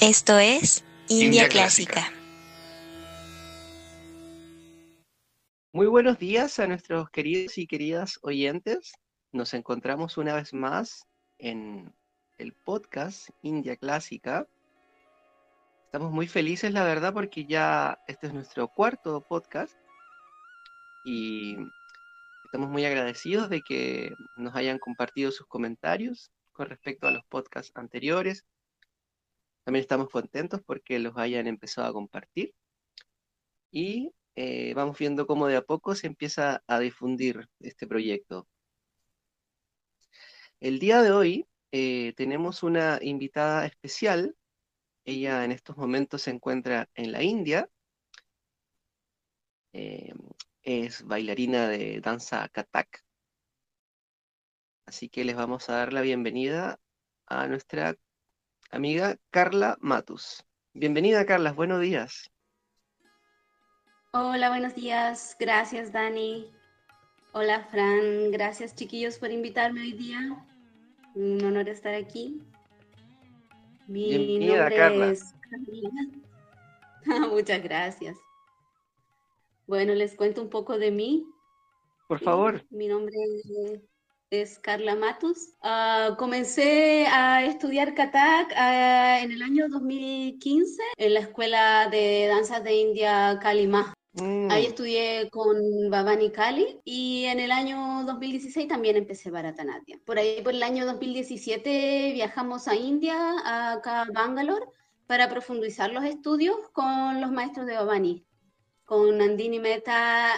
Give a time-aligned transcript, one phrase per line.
[0.00, 1.92] Esto es India, India Clásica.
[1.94, 2.18] Clásica.
[5.72, 8.92] Muy buenos días a nuestros queridos y queridas oyentes.
[9.32, 11.04] Nos encontramos una vez más
[11.38, 11.92] en
[12.38, 14.46] el podcast India Clásica.
[15.86, 19.76] Estamos muy felices, la verdad, porque ya este es nuestro cuarto podcast
[21.04, 21.56] y
[22.44, 27.72] estamos muy agradecidos de que nos hayan compartido sus comentarios con respecto a los podcasts
[27.74, 28.46] anteriores.
[29.68, 32.54] También estamos contentos porque los hayan empezado a compartir
[33.70, 38.48] y eh, vamos viendo cómo de a poco se empieza a difundir este proyecto.
[40.58, 44.34] El día de hoy eh, tenemos una invitada especial.
[45.04, 47.68] Ella en estos momentos se encuentra en la India.
[49.74, 50.14] Eh,
[50.62, 53.04] es bailarina de danza Kathak.
[54.86, 56.80] Así que les vamos a dar la bienvenida
[57.26, 57.98] a nuestra
[58.70, 60.44] amiga Carla Matus.
[60.74, 62.30] Bienvenida, Carla, buenos días.
[64.12, 65.36] Hola, buenos días.
[65.38, 66.50] Gracias, Dani.
[67.32, 68.30] Hola, Fran.
[68.30, 70.44] Gracias, chiquillos, por invitarme hoy día.
[71.14, 72.42] Un honor estar aquí.
[73.86, 75.10] Mi Bienvenida, nombre Carla.
[75.10, 75.34] es.
[77.30, 78.16] Muchas gracias.
[79.66, 81.26] Bueno, les cuento un poco de mí.
[82.06, 82.64] Por favor.
[82.70, 83.80] Mi nombre es
[84.60, 85.54] Carla Matus.
[85.62, 92.62] Ah, comencé a estudiar Kathak ah, en el año 2015 en la Escuela de Danzas
[92.62, 93.94] de India Kalimah.
[94.12, 95.56] Mm, Ahí estudié con
[95.90, 100.00] Bhavani Kali y en el año 2016 también empecé Bharatanatyam.
[100.00, 104.66] Por ahí, por el año 2017, viajamos a India, acá a Bangalore,
[105.06, 108.26] para profundizar los estudios con los maestros de Bhavani,
[108.84, 110.34] con Nandini Mehta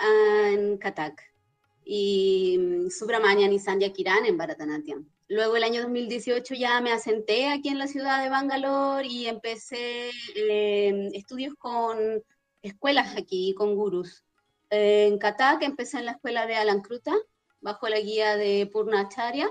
[0.52, 1.29] en Kathak
[1.92, 5.04] y mm, Subramanian y Sandhya Kiran en Bharatanatyam.
[5.26, 10.10] Luego el año 2018 ya me asenté aquí en la ciudad de Bangalore y empecé
[10.36, 12.22] eh, estudios con
[12.62, 14.22] escuelas aquí con gurús.
[14.70, 17.12] Eh, en Kathak empecé en la escuela de Alankruta,
[17.60, 19.50] bajo la guía de Purna Acharya,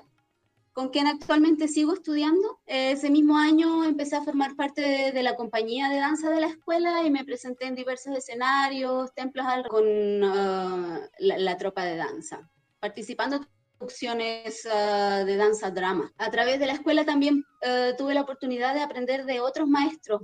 [0.79, 2.61] con quien actualmente sigo estudiando.
[2.65, 7.03] Ese mismo año empecé a formar parte de, la compañía de danza de la escuela
[7.03, 9.83] y me presenté en diversos escenarios, templos con
[10.23, 13.47] ah, la, tropa de danza, participando en
[13.77, 16.13] producciones ah, de danza drama.
[16.17, 20.21] A través de la escuela también eh, tuve la oportunidad de aprender de otros maestros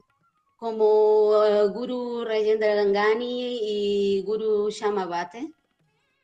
[0.56, 1.34] como
[1.74, 5.52] Guru Rajendra Gangani y Guru Shamabate,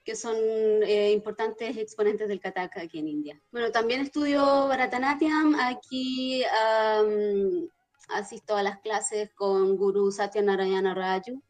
[0.04, 3.42] que son eh, importantes exponentes del Kathak aquí en India.
[3.52, 7.68] Bueno, también estudio Bharatanatyam, aquí am,
[8.10, 11.42] asisto a las clases con Guru Satyanarayana Raju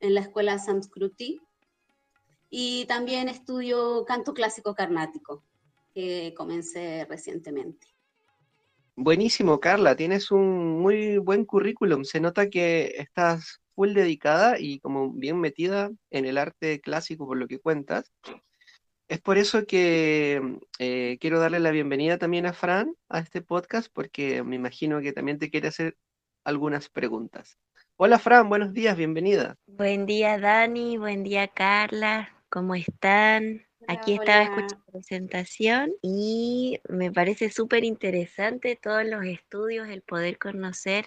[0.00, 1.40] en la escuela Samskruti
[2.50, 5.44] y también estudio canto clásico carnático,
[5.92, 7.86] que comencé recientemente.
[8.96, 12.04] Buenísimo, Carla, tienes un muy buen currículum.
[12.04, 17.36] Se nota que estás full dedicada y como bien metida en el arte clásico por
[17.36, 18.12] lo que cuentas.
[19.06, 23.88] Es por eso que eh, quiero darle la bienvenida también a Fran a este podcast
[23.92, 25.96] porque me imagino que también te quiere hacer
[26.42, 27.56] algunas preguntas.
[27.94, 29.54] Hola Fran, buenos días, bienvenida.
[29.66, 30.98] Buen día, Dani.
[30.98, 32.30] Buen día, Carla.
[32.48, 33.64] ¿Cómo están?
[33.86, 34.44] Aquí Hola, estaba hola.
[34.44, 41.06] escuchando la presentación y me parece súper interesante todos los estudios, el poder conocer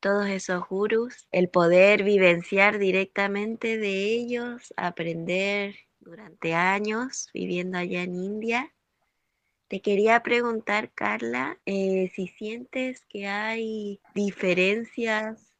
[0.00, 8.16] todos esos gurús, el poder vivenciar directamente de ellos, aprender durante años viviendo allá en
[8.16, 8.72] India.
[9.68, 15.54] Te quería preguntar, Carla, eh, si sientes que hay diferencias,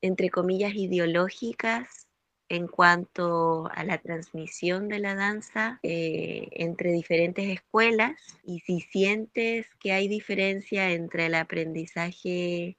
[0.00, 2.06] entre comillas, ideológicas
[2.48, 9.66] en cuanto a la transmisión de la danza eh, entre diferentes escuelas y si sientes
[9.80, 12.76] que hay diferencia entre el aprendizaje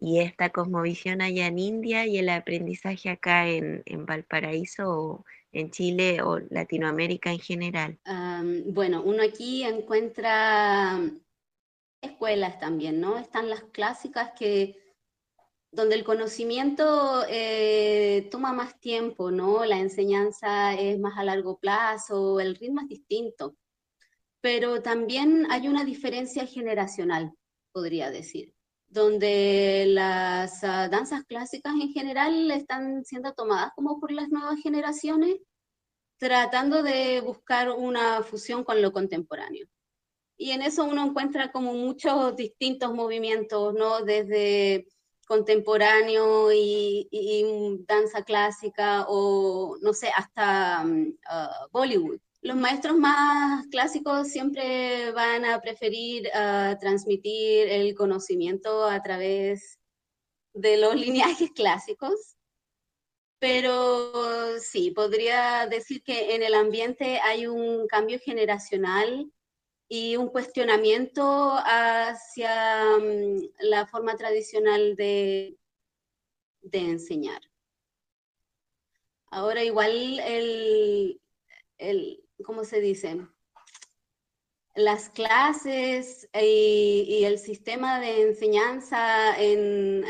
[0.00, 5.70] y esta cosmovisión allá en India y el aprendizaje acá en, en Valparaíso o en
[5.70, 7.98] Chile o Latinoamérica en general.
[8.66, 10.98] Bueno, uno aquí encuentra
[12.00, 13.18] escuelas también, ¿no?
[13.18, 14.78] Están las clásicas que
[15.72, 19.64] donde el conocimiento eh, toma más tiempo, ¿no?
[19.64, 23.56] La enseñanza es más a largo plazo, el ritmo es distinto.
[24.40, 27.32] Pero también hay una diferencia generacional,
[27.72, 28.54] podría decir,
[28.90, 35.36] donde las ah, danzas clásicas en general están siendo tomadas como por las nuevas generaciones,
[36.18, 39.66] tratando de buscar una fusión con lo contemporáneo.
[40.36, 44.02] Y en eso uno encuentra como muchos distintos movimientos, ¿no?
[44.02, 44.86] Desde
[45.26, 52.18] contemporáneo y, danza clásica o, no sé, hasta mm, ah, Bollywood.
[52.42, 59.78] Los maestros más clásicos siempre van a preferir ah, transmitir el conocimiento a través
[60.54, 62.36] de los lineajes clásicos,
[63.38, 69.30] pero sí, podría decir que en el ambiente hay un cambio generacional
[69.88, 75.56] y un cuestionamiento hacia mm, la forma tradicional de,
[76.62, 77.40] de enseñar.
[79.32, 81.20] Ahora igual el,
[81.78, 83.26] el, ¿cómo se dice?
[84.74, 90.04] Las clases y, el sistema de enseñanza en,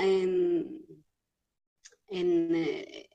[2.08, 3.08] en, eh,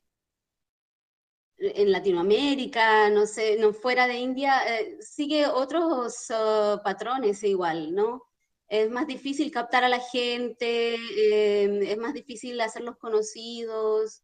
[1.58, 8.24] Latinoamérica, no sé, no fuera de India, eh, sigue otros uh, patrones igual, ¿no?
[8.68, 14.24] Es más difícil captar a la gente, eh, es más difícil hacerlos conocidos,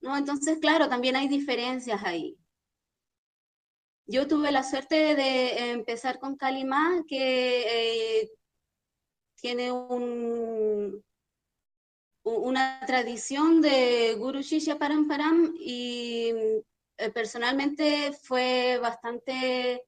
[0.00, 0.16] ¿no?
[0.16, 2.38] Entonces, claro, también hay diferencias ahí.
[4.08, 8.30] Yo tuve la suerte de empezar con Kalima, que eh,
[9.34, 11.04] tiene un,
[12.22, 16.32] una tradición de Guru Shishya Paramparam y
[16.98, 19.84] eh, personalmente fue bastante,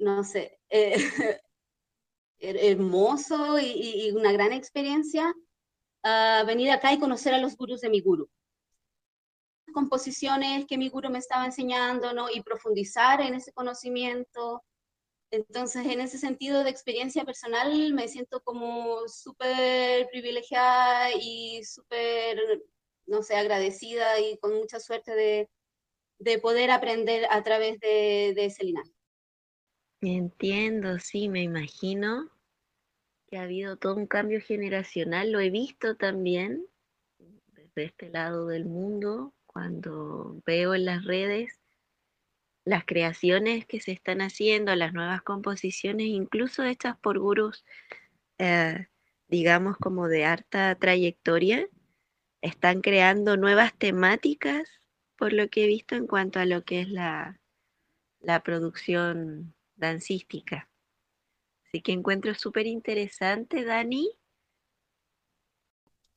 [0.00, 0.94] no sé, eh,
[2.40, 5.32] hermoso y, una gran experiencia
[6.04, 8.28] uh, venir acá y conocer a los gurus de mi guru
[9.72, 12.28] composiciones que mi guru me estaba enseñando, ¿no?
[12.30, 14.62] Y profundizar en ese conocimiento.
[15.30, 22.62] Entonces, en ese sentido de experiencia personal, me siento como súper privilegiada y súper,
[23.06, 25.50] no sé, agradecida y con mucha suerte de,
[26.18, 28.92] de poder aprender a través de, de ese linaje.
[30.00, 32.30] Entiendo, sí, me imagino
[33.26, 36.66] que ha habido todo un cambio generacional, lo he visto también
[37.18, 41.58] desde este lado del mundo, cuando veo en las redes
[42.64, 47.64] las creaciones que se están haciendo, las nuevas composiciones, incluso hechas por gurús,
[48.38, 48.86] eh,
[49.26, 51.66] digamos como de harta trayectoria,
[52.40, 54.68] están creando nuevas temáticas,
[55.16, 57.40] por lo que he visto en cuanto a lo que es la,
[58.20, 60.70] la producción dancística.
[61.66, 64.08] Así que encuentro súper interesante, Dani,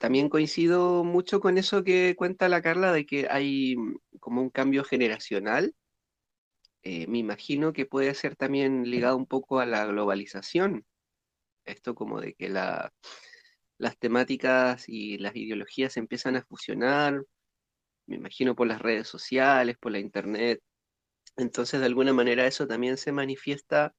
[0.01, 4.49] también coincido mucho con eso que cuenta la Carla de que hay mm, como un
[4.49, 5.75] cambio generacional.
[6.81, 10.85] Eh, me imagino que puede ser también ligado un poco a la globalización.
[11.65, 12.91] Esto como de que la,
[13.77, 17.23] las temáticas y las ideologías empiezan a fusionar,
[18.07, 20.61] me imagino por las redes sociales, por la internet.
[21.37, 23.93] Entonces, de alguna manera eso también se manifiesta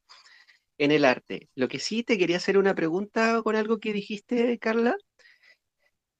[0.78, 1.48] en el arte.
[1.54, 4.96] Lo que sí te quería hacer una pregunta con algo que dijiste, Carla,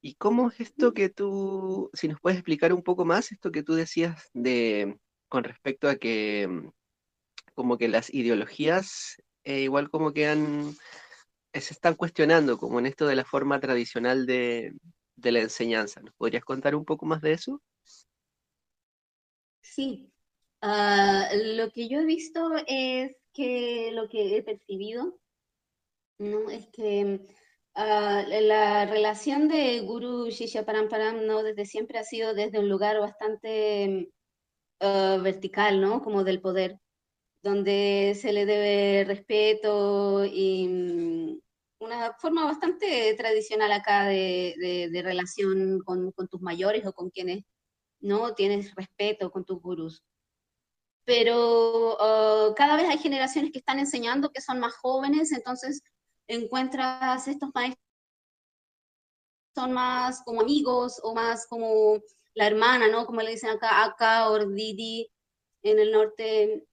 [0.03, 3.63] ¿Y cómo es esto que tú, si nos puedes explicar un poco más, esto que
[3.63, 6.71] tú decías de con respecto a que mm,
[7.55, 10.75] como que las ideologías eh, igual como que han,
[11.53, 14.75] eh, se están cuestionando, como en esto de la forma tradicional de,
[15.17, 16.01] la enseñanza.
[16.01, 17.63] ¿Nos podrías contar un poco más de eso?
[19.61, 20.13] Sí,
[20.61, 25.19] ah, lo que yo he visto es que lo que he percibido,
[26.19, 26.51] ¿no?
[26.51, 27.21] Es que
[27.75, 33.01] Ah, la relación de Guru Shishya Paramparam no desde siempre ha sido desde un lugar
[33.01, 34.11] bastante
[34.81, 36.03] ah, vertical, ¿no?
[36.03, 36.79] Como del poder,
[37.43, 41.41] donde se le debe respeto y mm,
[41.81, 47.45] una forma bastante tradicional acá de, de, relación con, con, tus mayores o con quienes
[48.01, 50.03] no tienes respeto con tus gurús.
[51.05, 55.83] Pero ah, cada vez hay generaciones que están enseñando que son más jóvenes, entonces
[56.35, 57.83] encuentras estos maestros
[59.55, 62.01] son más como amigos o más como
[62.35, 63.07] la hermana, ¿no?
[63.07, 65.11] Como le dicen acá, acá o Didi
[65.63, 66.67] en el norte.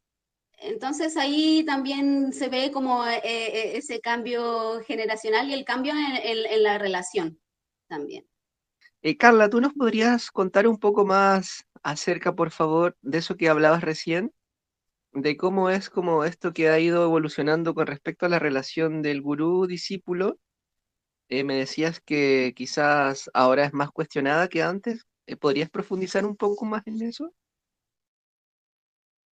[0.59, 6.63] Entonces ahí también se ve como eh, eh, ese cambio generacional y el cambio en,
[6.63, 7.39] la relación
[7.87, 8.27] también.
[9.01, 13.47] Eh, Carla, ¿tú nos podrías contar un poco más acerca, por favor, de eso que
[13.47, 14.33] hablabas recién?
[15.21, 19.21] De cómo es como esto que ha ido evolucionando con respecto a la relación del
[19.21, 20.39] gurú-discípulo.
[21.29, 25.05] Eh, me decías que quizás ahora es más cuestionada que antes.
[25.27, 27.33] Eh, ¿Podrías profundizar un poco más en eso?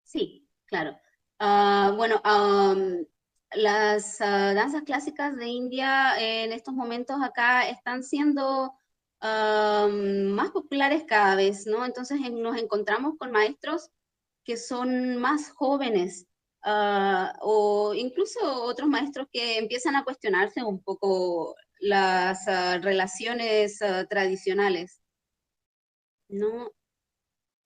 [0.03, 0.97] Sí, claro.
[1.39, 2.21] Ah, bueno,
[3.55, 8.73] las ah, danzas clásicas de India en estos momentos acá están siendo
[9.19, 11.83] más populares cada vez, ¿no?
[11.85, 13.89] Entonces nos encontramos con maestros
[14.47, 16.25] que son más jóvenes
[16.63, 24.05] ah, o incluso otros maestros que empiezan a cuestionarse un poco las ah, relaciones ah,
[24.09, 25.01] tradicionales,
[26.29, 26.71] ¿no?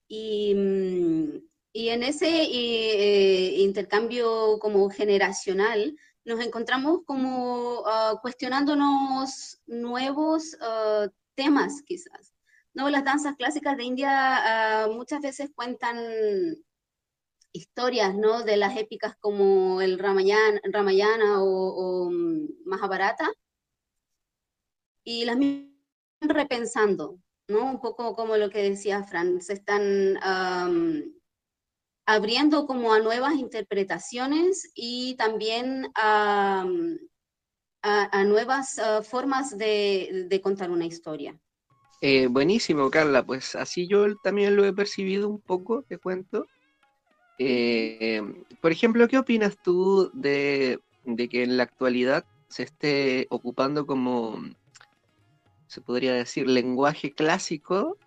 [0.07, 5.95] Y, mm, en ese eh, intercambio como generacional,
[6.25, 7.83] nos encontramos como
[8.21, 10.57] cuestionándonos nuevos
[11.35, 12.33] temas quizás.
[12.73, 12.89] ¿no?
[12.89, 15.97] Las danzas clásicas de India muchas veces cuentan
[17.53, 18.43] historias ¿no?
[18.43, 22.11] de las épicas como el Ramayana, Ramayana o, o
[22.65, 23.31] Mahabharata,
[25.03, 25.37] y las
[26.21, 27.17] repensando,
[27.47, 27.65] ¿no?
[27.65, 31.01] Un poco como lo que decía Fran, se están um,
[32.05, 36.65] abriendo como a nuevas interpretaciones y también a,
[37.81, 41.39] a, nuevas uh, formas de, de, contar una historia.
[42.01, 46.45] Eh, buenísimo, Carla, pues así yo también lo he percibido un poco, te cuento.
[47.43, 48.21] Eh,
[48.61, 54.39] por ejemplo, ¿qué opinas tú de, de que en la actualidad se esté ocupando como
[55.65, 57.97] se podría decir, lenguaje clásico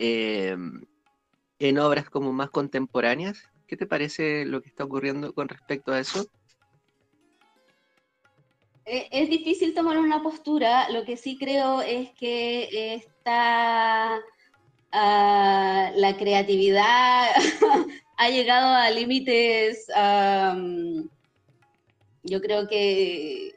[0.00, 0.84] em,
[1.60, 3.38] en obras como más contemporáneas.
[3.68, 6.26] ¿Qué te parece lo que está ocurriendo con respecto a eso?
[8.84, 14.20] Eh, es difícil tomar una postura, lo que sí creo es que está
[14.90, 17.28] ah, la creatividad
[18.16, 19.86] ha llegado a límites,
[22.22, 23.56] yo creo que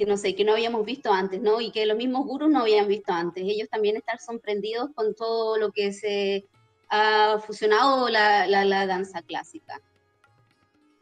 [0.00, 1.60] que no sé, que no habíamos visto antes, ¿no?
[1.60, 3.44] Y que los mismos gurús no habían visto antes.
[3.46, 6.46] Ellos también están sorprendidos con todo lo que se
[6.88, 9.78] ha fusionado la, la, danza clásica.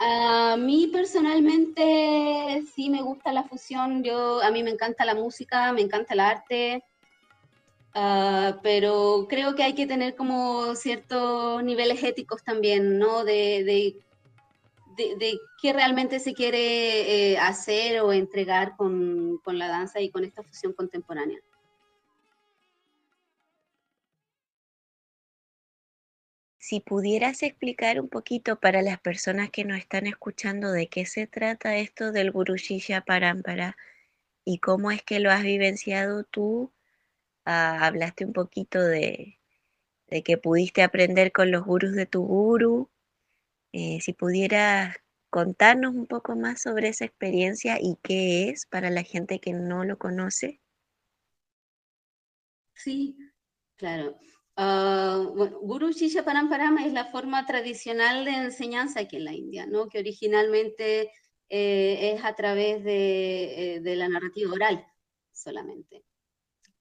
[0.01, 5.73] A mí personalmente sí me gusta la fusión, yo, a mí me encanta la música,
[5.73, 6.85] me encanta el arte,
[7.95, 13.25] uh, pero creo que hay que tener como ciertos niveles éticos también, ¿no?
[13.25, 13.97] De, de
[14.99, 20.25] de, qué realmente se quiere eh, hacer o entregar con, con la danza y con
[20.25, 21.39] esta fusión contemporánea.
[26.59, 31.27] Si pudieras explicar un poquito para las personas que nos están escuchando de qué se
[31.27, 33.77] trata esto del Guru Shisha Parampara
[34.45, 36.71] y cómo es que lo has vivenciado tú,
[37.49, 39.39] ah, hablaste un poquito de,
[40.09, 42.91] de, que pudiste aprender con los gurus de tu guru,
[43.73, 44.97] eh, si pudieras
[45.31, 49.85] contarnos un poco más sobre esa experiencia y qué es para la gente que no
[49.85, 50.61] lo conoce.
[52.75, 53.17] Sí,
[53.77, 54.19] claro.
[54.57, 59.89] Bueno, Guru Shisha Paramparama es la forma tradicional de enseñanza aquí en la India, ¿no?
[59.89, 61.13] que originalmente
[61.49, 64.85] eh, es a través de, eh, de, la narrativa oral
[65.33, 66.05] solamente.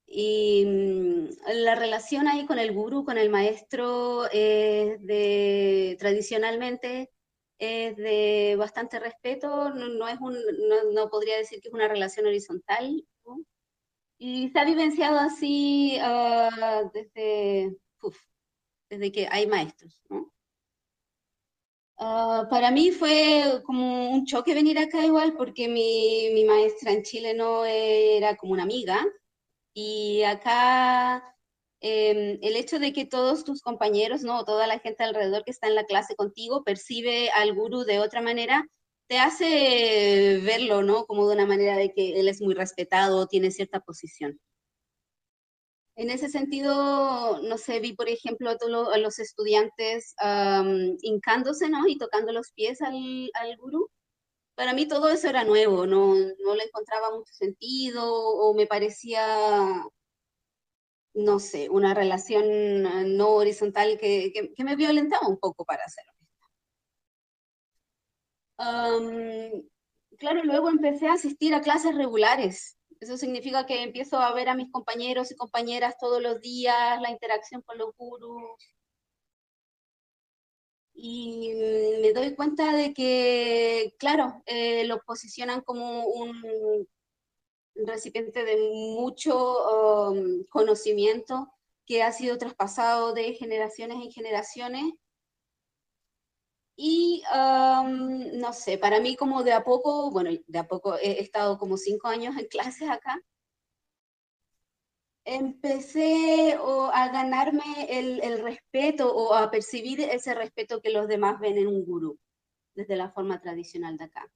[0.07, 1.27] Y mm,
[1.63, 7.11] la relación ahí con el guru, con el maestro, es de, tradicionalmente
[7.59, 10.37] es de bastante respeto, no, es un,
[10.93, 13.03] no, podría decir que es una relación horizontal,
[14.19, 17.75] y se ha vivenciado así uh, desde,
[18.89, 20.01] desde que hay maestros.
[20.09, 20.31] ¿no?
[21.99, 27.03] Uh, para mí fue como un choque venir acá igual, porque mi, mi maestra en
[27.03, 29.05] Chile no era como una amiga,
[29.79, 31.23] y acá
[31.81, 34.43] em, el hecho de que todos tus compañeros, ¿no?
[34.43, 38.21] toda la gente alrededor que está en la clase contigo percibe al gurú de otra
[38.21, 38.67] manera,
[39.07, 41.05] te hace verlo, ¿no?
[41.05, 44.39] Como de una manera de que él es muy respetado, tiene cierta posición.
[45.95, 50.15] En ese sentido, no sé, vi, por ejemplo, a, todos los estudiantes
[51.01, 51.87] hincándose, ¿no?
[51.87, 53.91] Y tocando los pies al, al gurú
[54.57, 59.23] para mí todo eso era nuevo, no, no le encontraba mucho sentido o me parecía,
[61.13, 66.11] no sé, una relación eh, no horizontal que, que, me violentaba un poco para hacerlo.
[70.17, 72.79] claro, luego empecé a asistir a clases regulares.
[72.99, 77.11] Eso significa que empiezo a ver a mis compañeros y compañeras todos los días, la
[77.11, 78.57] interacción con los gurús,
[80.99, 81.53] y
[82.01, 86.87] me doy cuenta de que, claro, eh, lo posicionan como un
[87.75, 88.57] recipiente de
[88.97, 91.53] mucho um, conocimiento
[91.85, 94.91] que ha sido traspasado de generaciones en generaciones.
[96.75, 101.21] Y um, no sé, para mí como de a poco, bueno, de a poco he
[101.21, 103.21] estado como cinco años en clases acá,
[105.27, 106.57] empecé
[106.93, 111.85] a ganarme el, respeto o a percibir ese respeto que los demás ven en un
[111.85, 112.17] gurú,
[112.75, 114.31] desde la forma tradicional de acá.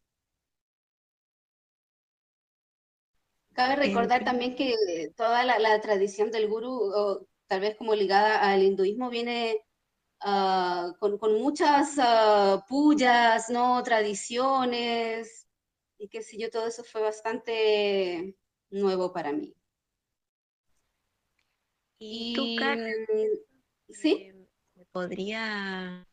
[3.54, 4.76] Cabe recordar también que
[5.16, 9.64] toda la, tradición del gurú, tal vez como ligada al hinduismo, viene
[10.20, 13.82] ah, con, muchas uh, puyas, ¿no?
[13.84, 15.48] tradiciones,
[15.98, 18.36] y qué sé yo, todo eso fue bastante
[18.72, 19.56] nuevo para mí.
[22.04, 22.56] Y tu
[23.94, 24.32] ¿sí?
[24.92, 26.08] podría,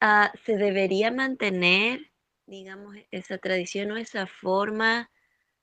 [0.00, 2.10] ah, se debería mantener,
[2.46, 5.08] digamos, esa tradición o esa forma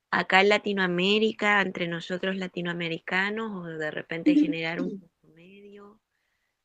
[0.10, 6.00] acá en Latinoamérica, entre nosotros latinoamericanos, o de repente generar un medio?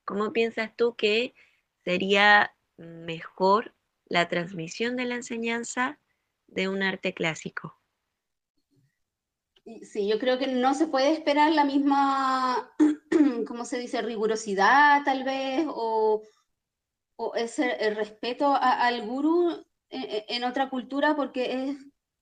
[0.05, 1.35] ¿Cómo piensas tú que
[1.83, 3.75] sería mejor
[4.07, 5.99] la transmisión de la enseñanza
[6.47, 7.80] de un arte clásico?
[9.83, 12.73] Sí, yo creo que no se puede esperar la misma,
[13.47, 16.23] ¿cómo se dice?, rigurosidad tal vez, o,
[17.35, 19.51] ese el respeto al gurú
[19.91, 21.77] en, en, otra cultura, porque es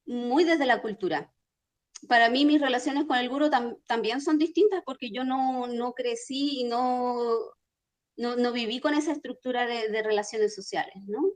[0.06, 1.32] muy desde la cultura.
[2.08, 3.48] Para mí mis relaciones con el gurú
[3.86, 7.24] también son distintas porque yo no, no crecí y no,
[8.16, 11.32] no, no, viví con esa estructura de, de relaciones sociales, ¿no?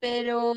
[0.00, 0.54] Pero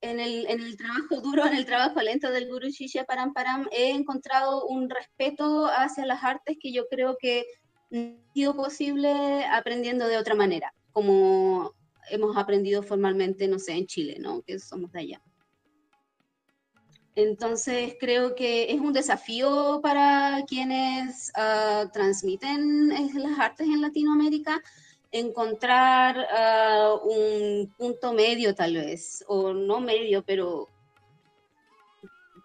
[0.00, 3.66] en el, en el, trabajo duro, en el trabajo lento del Guru Shishya Param Param,
[3.72, 7.44] he encontrado un respeto hacia las artes que yo creo que
[7.90, 11.74] no ha sido posible aprendiendo de otra manera, como
[12.10, 14.42] hemos aprendido formalmente, no sé, en Chile, ¿no?
[14.42, 15.22] Que somos de allá.
[17.14, 24.62] Entonces creo que es un desafío para quienes uh, transmiten las artes en Latinoamérica
[25.18, 30.68] encontrar uh, un punto medio tal vez, o no medio, pero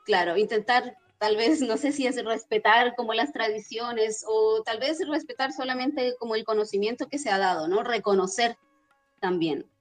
[0.05, 4.99] claro, intentar tal vez, no sé si es respetar como las tradiciones o tal vez
[5.07, 7.83] respetar solamente como el conocimiento que se ha dado, ¿no?
[7.83, 8.57] Reconocer
[9.19, 9.71] también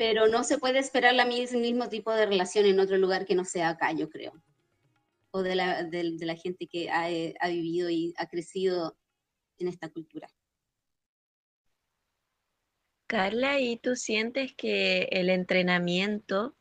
[0.00, 3.44] pero no se puede esperar la mismo tipo de relación en otro lugar que no
[3.44, 4.32] sea acá, yo creo.
[5.30, 8.96] O de la, gente que eh, ha, vivido y ha crecido
[9.58, 10.26] en esta cultura.
[13.10, 16.54] Carla, ¿y tú sientes que el entrenamiento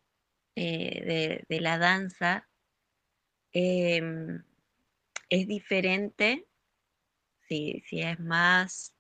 [0.55, 2.49] eh, de, la danza
[3.53, 4.01] eh,
[5.29, 6.47] es diferente?
[7.47, 8.95] Si, si es más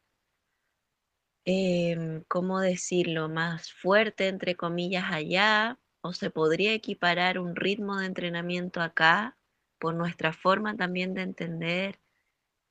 [1.45, 8.05] eh, ¿cómo decirlo?, más fuerte, entre comillas, allá, o se podría equiparar un ritmo de
[8.05, 9.39] entrenamiento acá
[9.79, 11.99] por nuestra forma también de entender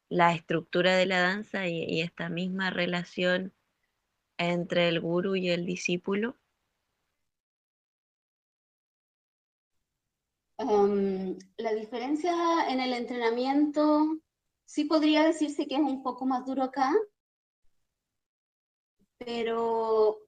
[0.09, 3.53] la estructura de la danza y esta misma relación
[4.38, 6.37] entre el gurú y el discípulo?
[10.59, 12.33] Um, la diferencia
[12.68, 14.18] en el entrenamiento
[14.64, 16.92] sí podría decirse que es un poco más duro acá,
[19.18, 20.18] pero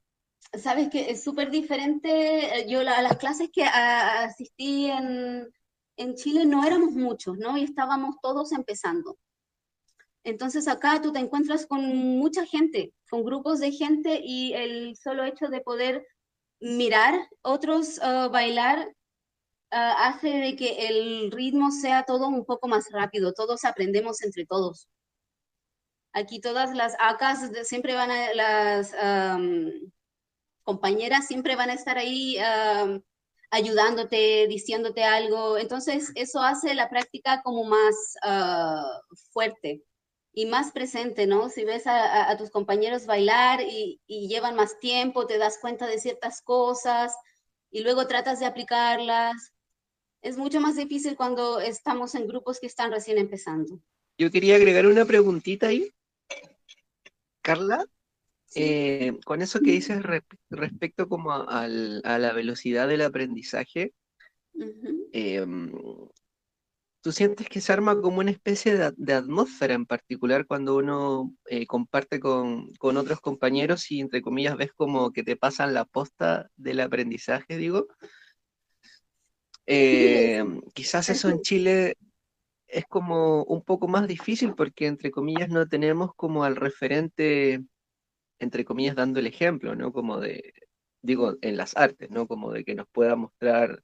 [0.53, 2.67] sabes que es súper diferente.
[2.69, 5.53] Yo a las clases que asistí en,
[5.97, 7.57] en Chile no éramos muchos, ¿no?
[7.57, 9.19] Y estábamos todos empezando.
[10.25, 15.25] Entonces acá tú te encuentras con mucha gente, con grupos de gente y el solo
[15.25, 16.07] hecho de poder
[16.61, 22.91] mirar otros uh, bailar uh, hace de que el ritmo sea todo un poco más
[22.91, 24.89] rápido, todos aprendemos entre todos.
[26.13, 29.71] Aquí todas las ACAS siempre van a, las um,
[30.65, 33.01] compañeras siempre van a estar ahí um,
[33.51, 35.57] ayudándote, diciéndote algo.
[35.57, 37.95] Entonces, eso hace la práctica como más
[38.27, 39.83] uh, fuerte
[40.33, 41.49] y más presente, ¿no?
[41.49, 45.87] Si ves a, a tus compañeros bailar y, y, llevan más tiempo, te das cuenta
[45.87, 47.15] de ciertas cosas
[47.71, 49.53] y luego tratas de aplicarlas.
[50.23, 53.81] Es mucho más difícil cuando estamos en grupos que están recién empezando.
[54.19, 55.91] Yo quería agregar una preguntita ahí.
[57.43, 57.87] Carla,
[58.47, 58.61] sí.
[58.63, 61.69] eh, con eso que dices re respecto como a, a,
[62.19, 63.95] la velocidad del aprendizaje,
[64.53, 65.09] uh -huh.
[65.13, 65.47] eh,
[67.01, 71.35] ¿tú sientes que se arma como una especie de, de atmósfera en particular cuando uno
[71.47, 75.85] eh, comparte con, con, otros compañeros y entre comillas ves como que te pasan la
[75.85, 77.87] posta del aprendizaje, digo?
[79.67, 81.97] Eh, quizás eso en Chile
[82.67, 87.63] es como un poco más difícil porque, entre comillas, no tenemos como al referente,
[88.39, 89.93] entre comillas, dando el ejemplo, ¿no?
[89.93, 90.55] Como de,
[91.03, 92.27] digo, en las artes, ¿no?
[92.27, 93.83] Como de que nos pueda mostrar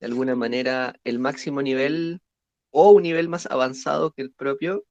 [0.00, 2.20] de alguna manera el máximo nivel
[2.78, 4.84] o un nivel más avanzado que el propio.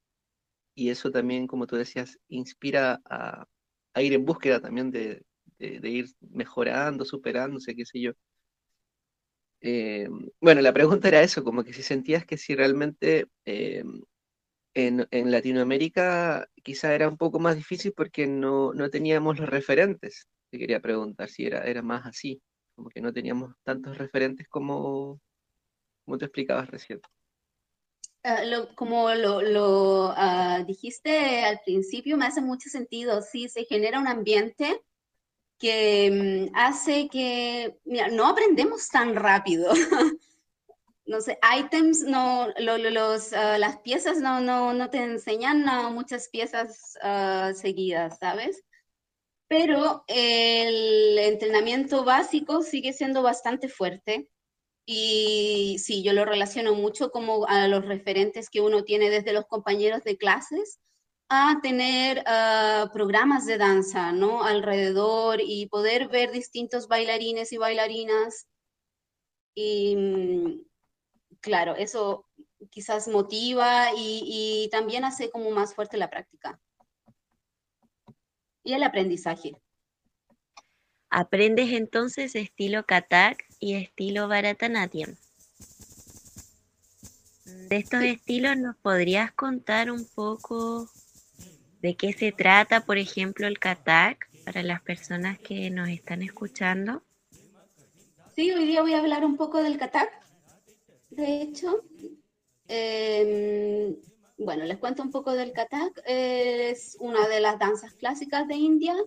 [0.75, 3.47] Y eso también, como tú decías, inspira a,
[3.97, 5.23] ir en búsqueda también de,
[5.59, 8.13] ir mejorando, superándose, qué sé yo.
[9.61, 10.07] Eh,
[10.41, 16.47] bueno, la pregunta era eso, como que si sentías que si realmente en, en, Latinoamérica
[16.63, 20.27] quizá era un poco más difícil porque no, no teníamos los referentes.
[20.51, 22.41] Te quería preguntar si era, era más así,
[22.75, 25.19] como que no teníamos tantos referentes como,
[26.05, 27.01] como te explicabas recién.
[28.25, 33.21] Uh, lo, como lo, uh, dijiste al principio, me hace mucho sentido.
[33.21, 34.81] Sí, se genera un ambiente
[35.59, 39.71] que mm, hace que, mira, no aprendemos tan rápido.
[41.05, 45.63] no sé, items, no, lo, lo, los, uh, las piezas no, no, no te enseñan
[45.93, 46.97] muchas piezas
[47.53, 48.63] seguidas, ¿sabes?
[49.47, 54.31] Pero el entrenamiento básico sigue siendo bastante fuerte
[54.85, 59.45] Y sí, yo lo relaciono mucho como a los referentes que uno tiene desde los
[59.47, 60.79] compañeros de clases
[61.27, 64.43] a tener uh, programas de danza, ¿no?
[64.43, 68.47] Alrededor y poder ver distintos bailarines y bailarinas.
[69.55, 70.61] Y mm,
[71.41, 72.27] claro, eso
[72.69, 74.21] quizás motiva y,
[74.65, 76.59] y también hace como más fuerte la práctica.
[78.63, 79.55] Y el aprendizaje.
[81.17, 85.15] Aprendes entonces estilo Katak y estilo Bharatanatyam.
[87.69, 90.89] De estos estilos, ¿nos podrías contar un poco
[91.80, 97.01] de qué se trata, por ejemplo, el Katak para las personas que nos están escuchando?
[98.36, 100.12] Sí, hoy día voy a hablar un poco del Katak.
[101.12, 101.82] De hecho,
[102.67, 103.95] eh,
[104.38, 106.04] bueno, les cuento un poco del Katak.
[106.06, 108.97] Es una de las danzas clásicas de India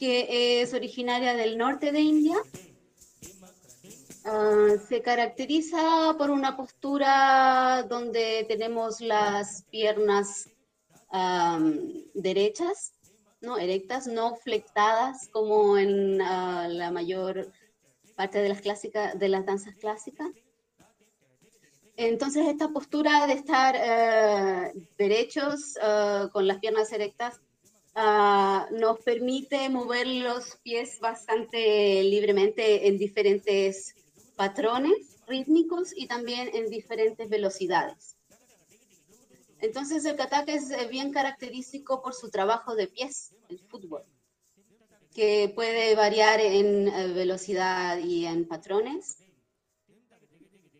[0.00, 2.38] que es originaria del norte de India.
[4.24, 10.48] Uh, se caracteriza por una postura donde tenemos las piernas
[12.14, 12.92] derechas,
[13.40, 17.52] no erectas, no flectadas como en uh, la mayor
[18.14, 20.28] parte de las, clásicas, de las danzas clásicas.
[21.96, 25.74] Entonces esta postura de estar uh, derechos
[26.32, 27.40] con las piernas erectas
[27.94, 33.94] Ah, nos permite mover los pies bastante libremente en diferentes
[34.36, 38.16] patrones rítmicos y también en diferentes velocidades.
[39.60, 44.04] Entonces el katak es eh, bien característico por su trabajo de pies, el fútbol,
[45.14, 49.18] que puede variar en eh, velocidad y en patrones.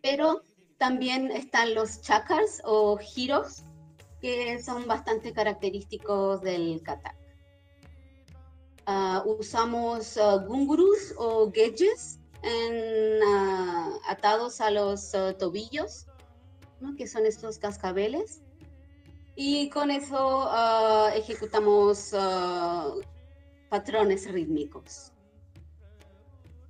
[0.01, 0.43] Pero
[0.79, 3.65] también están los chakras o giros,
[4.21, 7.17] que son bastante característicos del katak.
[8.87, 16.07] Uh, usamos uh, gungurus o gedges en, uh, atados a los tobillos,
[16.81, 16.97] ¿no?
[16.97, 18.43] que son estos cascabeles.
[19.37, 20.51] Y con eso
[21.15, 22.13] ejecutamos
[23.71, 25.13] patrones rítmicos.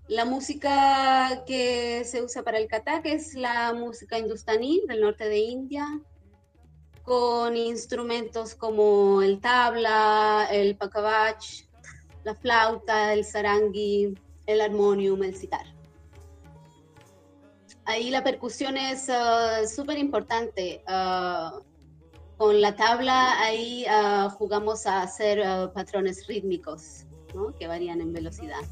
[0.06, 5.38] La música que se usa para el katak es la música hindustaní del norte de
[5.38, 5.86] India,
[7.02, 11.64] con instrumentos como el tabla, el pakavach,
[12.24, 14.14] la flauta, el sarangui,
[14.46, 15.66] el armonium, el sitar.
[17.84, 20.84] Ahí la percusión es uh, súper importante.
[20.86, 21.60] Uh,
[22.36, 27.06] con la tabla ahí uh, jugamos a hacer patrones rítmicos
[27.58, 28.62] que varían en velocidad.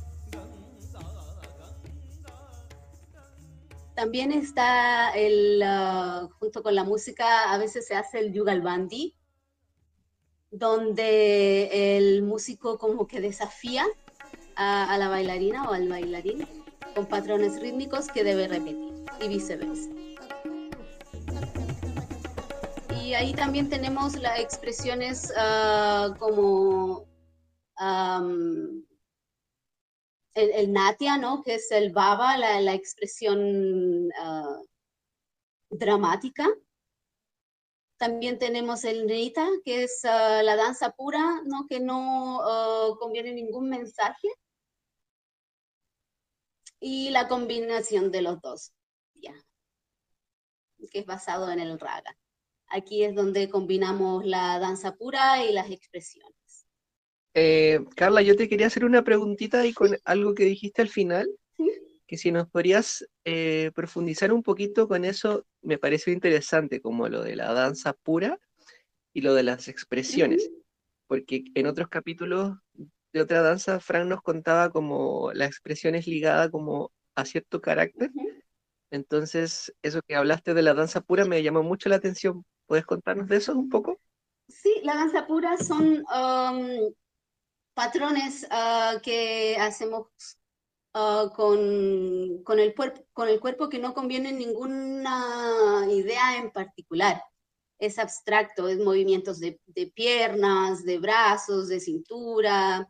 [3.98, 9.16] También está el, uh, junto con la música, a veces se hace el yugal bandi,
[10.52, 13.84] donde el músico como que desafía
[14.54, 16.46] a, la bailarina o al bailarín
[16.94, 19.90] con patrones rítmicos que debe repetir y viceversa.
[23.02, 27.04] Y ahí también tenemos las expresiones uh, como
[30.34, 31.42] el, natia, ¿no?
[31.42, 34.60] Que es el baba, la, expresión ah,
[35.70, 36.48] dramática.
[37.96, 41.66] También tenemos el nita, que es ah, la danza pura, ¿no?
[41.68, 44.28] Que no ah, conviene ningún mensaje.
[46.80, 48.72] Y la combinación de los dos,
[49.14, 49.34] ya.
[50.92, 52.16] Que es basado en el raga.
[52.68, 56.38] Aquí es donde combinamos la danza pura y las expresiones.
[57.40, 61.31] Eh, Carla, yo te quería hacer una preguntita y con algo que dijiste al final,
[62.05, 67.22] que si nos podrías eh, profundizar un poquito con eso, me pareció interesante, como lo
[67.22, 68.40] de la danza pura
[69.12, 70.51] y lo de las expresiones,
[71.07, 72.57] porque en otros capítulos
[73.12, 78.11] de otra danza, Frank nos contaba como la expresión es ligada como a cierto carácter.
[78.90, 82.44] Entonces, eso que hablaste de la danza pura me llamó mucho la atención.
[82.66, 84.01] ¿Puedes contarnos de eso un poco?
[84.48, 86.92] Sí, la danza pura son um,
[87.78, 90.08] patrones uh, que hacemos
[90.94, 92.74] uh, con, con, el
[93.12, 97.22] con el cuerpo que no conviene ninguna idea en particular.
[97.78, 99.60] Es abstracto, es movimientos de,
[99.94, 102.88] piernas, de brazos, de cintura,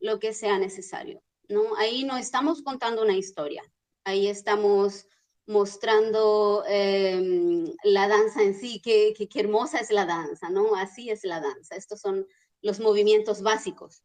[0.00, 1.22] lo que sea necesario.
[1.48, 1.76] ¿no?
[1.76, 3.62] Ahí no estamos contando una historia,
[4.02, 5.06] ahí estamos
[5.46, 10.74] mostrando eh, la danza en sí, qué, qué, hermosa es la danza, ¿no?
[10.74, 11.76] Así es la danza.
[11.76, 12.26] Estos son
[12.62, 14.02] los movimientos básicos.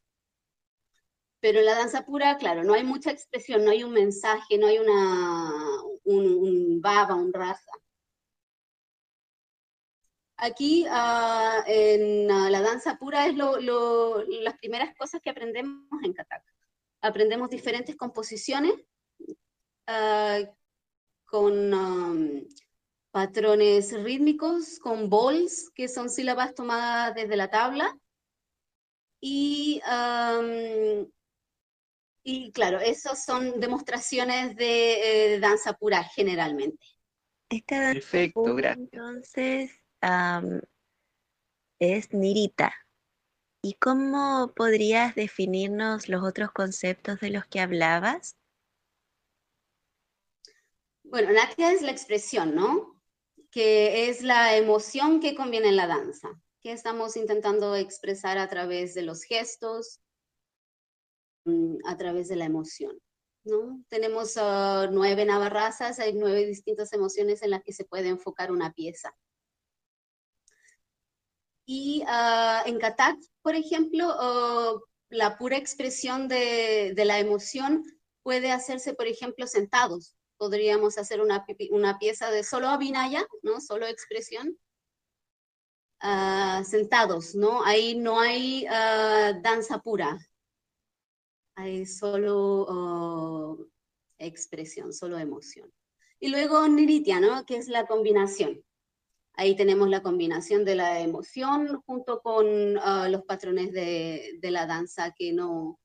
[1.42, 4.68] Pero en la danza pura, claro, no hay mucha expresión, no hay un mensaje, no
[4.68, 5.54] hay una,
[6.04, 7.72] un, baba, un raza.
[10.36, 15.88] Aquí uh, en uh, la danza pura es lo, lo, las primeras cosas que aprendemos
[16.04, 16.44] en Katak.
[17.02, 18.74] Aprendemos diferentes composiciones
[19.88, 20.46] uh,
[21.26, 22.48] con um,
[23.12, 27.98] patrones rítmicos, con bols, que son sílabas tomadas desde la tabla.
[29.22, 31.10] Y, um,
[32.24, 36.86] y claro, esos son demostraciones de eh, danza pura generalmente.
[37.50, 38.90] Esta Perfecto, gracias.
[38.92, 39.72] Entonces,
[41.80, 42.74] es Nirita.
[43.62, 48.38] ¿Y cómo podrías definirnos los otros conceptos de los que hablabas?
[51.04, 53.02] Bueno, Natya es la expresión, ¿no?
[53.52, 56.30] Que es la emoción que conviene en la danza,
[56.62, 60.00] que estamos intentando expresar a través de los gestos,
[61.86, 62.98] a través de la emoción,
[63.44, 63.84] ¿no?
[63.90, 68.74] Tenemos ah, nueve navarrazas, hay nueve distintas emociones en las que se puede enfocar una
[68.74, 69.16] pieza.
[71.66, 77.84] Y ah, en Katak, por ejemplo, oh, la pura expresión de, de la emoción
[78.24, 83.62] puede hacerse, por ejemplo, sentados, podríamos hacer una, una pieza de solo abinaya, ¿no?
[83.62, 84.58] Solo expresión.
[86.64, 87.64] Sentados, ¿no?
[87.66, 88.66] Ahí no hay
[89.44, 90.18] danza pura.
[91.60, 93.70] Hay solo uh,
[94.18, 95.72] expresión, solo emoción.
[96.20, 97.46] Y luego Niritia, ¿no?
[97.46, 98.64] Que es la combinación.
[99.34, 105.14] Ahí tenemos la combinación de la emoción junto con los patrones de, de, la danza
[105.18, 105.80] que no,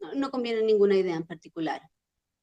[0.00, 1.82] no, no convienen ninguna idea en particular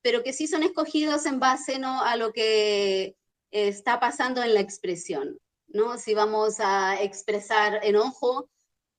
[0.04, 2.04] pero que sí son escogidos en base ¿no?
[2.04, 3.16] a lo que
[3.50, 5.40] está pasando en la expresión.
[5.68, 5.98] ¿no?
[5.98, 8.50] Si vamos a expresar enojo,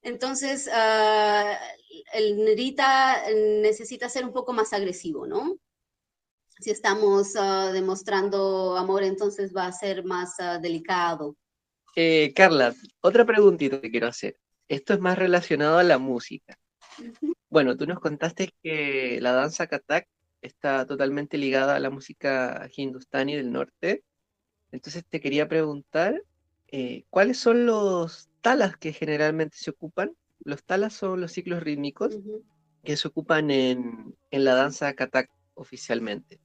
[0.04, 1.54] entonces uh,
[2.12, 3.22] el nerita
[3.62, 5.56] necesita ser un poco más agresivo, ¿no?
[6.60, 11.36] Si estamos uh, demostrando amor, entonces va a ser más uh, delicado.
[11.96, 14.36] Eh, Carla, otra preguntita que quiero hacer.
[14.68, 16.56] Esto es más relacionado a la música.
[16.98, 17.34] -huh.
[17.48, 20.08] Bueno, tú nos contaste que la danza katak
[20.40, 24.04] está totalmente ligada a la música hindustani del norte.
[24.72, 26.22] Entonces te quería preguntar,
[26.68, 30.12] eh, ¿cuáles son los talas que generalmente se ocupan?
[30.44, 32.42] Los talas son los ciclos rítmicos uh -huh.
[32.84, 36.38] que se ocupan en, en, la danza katak oficialmente.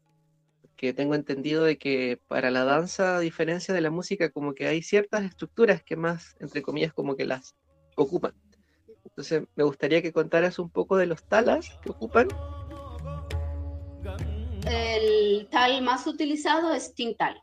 [0.76, 4.68] Que tengo entendido de que para la danza, a diferencia de la música, como que
[4.68, 7.56] hay ciertas estructuras que más, entre comillas, como que las
[7.98, 8.34] ocupan.
[9.04, 12.30] Entonces me gustaría que contaras un poco de los talas que ocupan
[14.70, 17.42] el tal más utilizado es Tintal,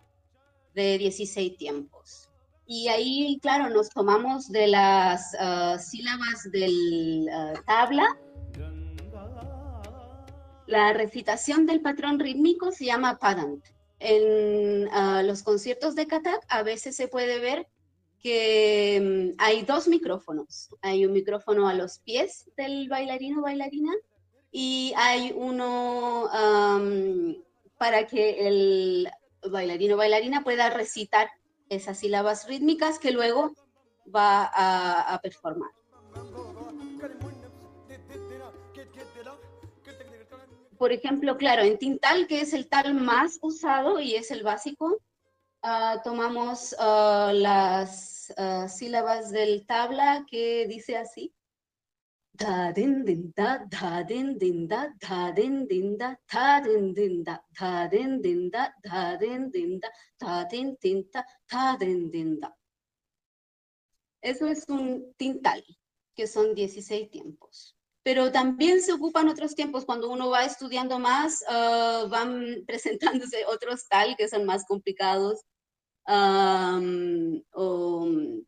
[0.74, 2.25] de 16 tiempos.
[2.66, 8.18] Y ahí, claro, nos tomamos de las uh, sílabas del uh, tabla.
[10.66, 13.64] La recitación del patrón rítmico se llama Padant.
[14.00, 17.68] En uh, los conciertos de Katak a veces se puede ver
[18.20, 20.70] que um, hay dos micrófonos.
[20.82, 23.92] Hay un micrófono a los pies del bailarino o bailarina
[24.50, 26.28] y hay uno
[27.78, 29.08] para que el
[29.50, 31.28] bailarino o bailarina pueda recitar
[31.68, 33.52] esas sílabas rítmicas que luego
[34.14, 35.70] va a, a performar.
[40.78, 44.98] Por ejemplo, claro, en Tintal, que es el tal más usado y es el básico,
[45.62, 51.32] uh, tomamos uh, las uh, sílabas del tabla que dice así
[52.44, 53.40] ಧಾದಿನ್ ದಿಂದ
[53.74, 54.72] ಧಾದಿನ್ ದಿಂದ
[55.06, 56.02] ಧಾದಿನ್ ದಿಂದ
[56.34, 57.28] ಧಾದಿನ್ ದಿಂದ
[57.60, 58.56] ಧಾದಿನ್ ದಿಂದ
[58.88, 59.84] ಧಾದಿನ್ ದಿಂದ
[60.24, 61.22] ಧಾದಿನ್ tinta
[61.54, 62.44] ಧಾದಿನ್ ದಿಂದ
[64.22, 65.62] Eso es un tintal,
[66.16, 67.76] que son 16 tiempos.
[68.02, 69.84] Pero también se ocupan otros tiempos.
[69.84, 75.44] Cuando uno va estudiando más, uh, van presentándose otros tal que son más complicados.
[76.08, 77.40] Um,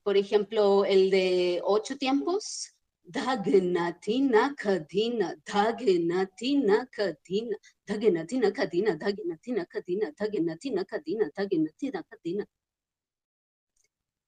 [0.03, 2.73] por ejemplo, el de ocho tiempos,
[3.11, 7.57] Dagenatina kadina, dagenatina kadina,
[7.89, 12.45] dagenatina kadina, dagenatina kadina, dagenatina kadina, dagenatina kadina.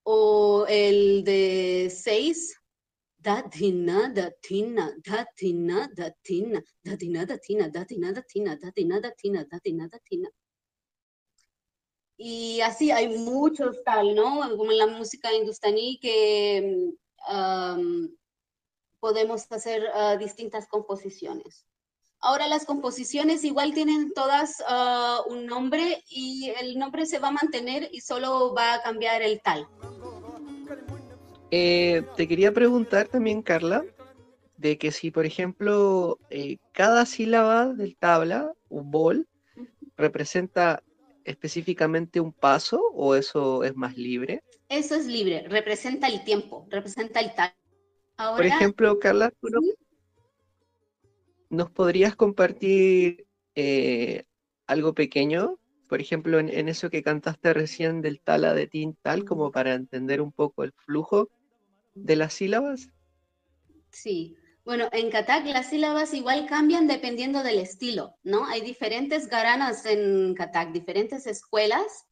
[0.05, 2.55] O el de seis,
[3.21, 10.29] datina, datina, datina, datina, datina, datina, datina, datina, datina, datina, datina, datina.
[12.17, 14.57] Y así hay muchos tal, ¿no?
[14.57, 16.93] Como en la música hindustaní que
[17.31, 18.09] um,
[19.01, 21.67] podemos hacer uh, distintas composiciones.
[22.21, 27.33] Ahora las composiciones igual tienen todas uh, un nombre y el nombre se va a
[27.33, 29.67] mantener y solo va a cambiar el tal.
[31.51, 33.85] Eh, te quería preguntar también, Carla,
[34.59, 39.27] de que si, por ejemplo, eh, cada sílaba del tabla, un bol,
[39.97, 40.83] representa
[41.25, 44.43] específicamente un paso o eso es más libre?
[44.69, 47.53] Eso es libre, representa el tiempo, representa el tal.
[48.21, 49.61] Ahora, Por ejemplo, Carla, ¿tú no,
[51.49, 54.25] ¿nos podrías compartir eh,
[54.67, 59.75] algo pequeño por ejemplo, en, eso que cantaste recién del tala de tintal, como para
[59.75, 61.29] entender un poco el flujo
[61.95, 62.91] de las sílabas?
[63.91, 68.47] Sí, bueno, en Katak las sílabas igual cambian dependiendo del estilo, ¿no?
[68.47, 72.07] Hay diferentes garanas en Katak, diferentes escuelas,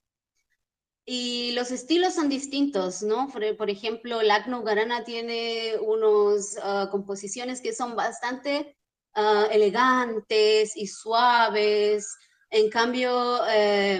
[1.10, 3.28] y los estilos son distintos, ¿no?
[3.28, 8.76] Por, ejemplo, Lakno Garana tiene unas ah, composiciones que son bastante
[9.14, 12.14] ah, elegantes y suaves.
[12.50, 13.98] En cambio, eh,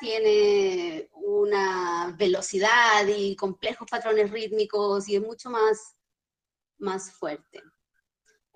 [0.00, 5.94] tiene una velocidad y complejos patrones rítmicos y es mucho más,
[6.78, 7.62] más fuerte.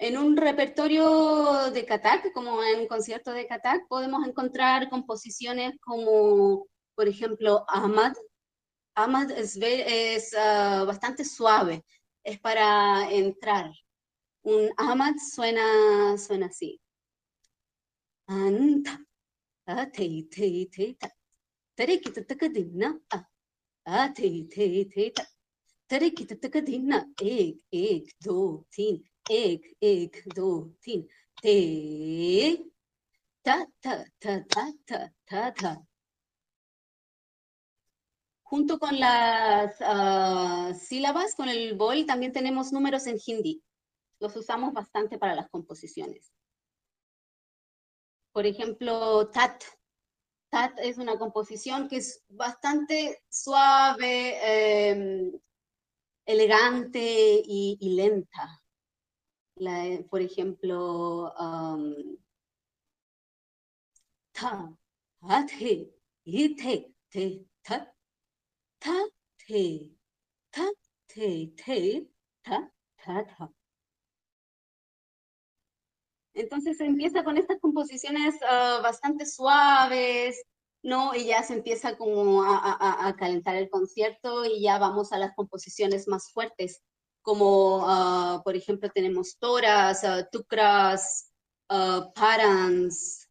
[0.07, 7.09] En un repertorio de Katak, como en concierto de Katak, podemos encontrar composiciones como, por
[7.09, 8.13] ejemplo, Ahmad.
[8.95, 11.87] Ahmad es, es ah, bastante suave,
[12.23, 13.71] es para entrar.
[14.43, 16.79] Un Ahmad suena, suena así.
[18.27, 19.03] Anta.
[29.29, 31.07] Ek, ek, do, tin.
[31.41, 32.59] Te.
[33.43, 35.83] Ta, ta, ta, ta, ta, ta, ta.
[38.43, 43.63] Junto con las uh, sílabas, con el bol, también tenemos números en hindi.
[44.21, 46.33] Los usamos bastante para las composiciones.
[48.33, 49.65] Por ejemplo, Tat.
[50.51, 55.33] Tat es una composición que es bastante suave, eh,
[56.27, 58.64] elegante y lenta.
[59.57, 61.33] La, por ejemplo,
[64.33, 64.77] ta,
[66.57, 67.95] te, te, ta,
[68.79, 69.05] ta,
[69.47, 69.91] te,
[70.51, 70.71] ta,
[71.07, 72.09] te, te,
[72.43, 73.53] ta, ta, ta.
[76.35, 80.43] Entonces se empieza con estas composiciones ah, bastante suaves,
[80.83, 81.15] ¿no?
[81.15, 86.09] Y ya se empieza como a, calentar el concierto y ya vamos a las composiciones
[86.09, 86.83] más fuertes,
[87.25, 91.33] como ah, por ejemplo tenemos toras, uh, tukras,
[92.15, 93.29] parans.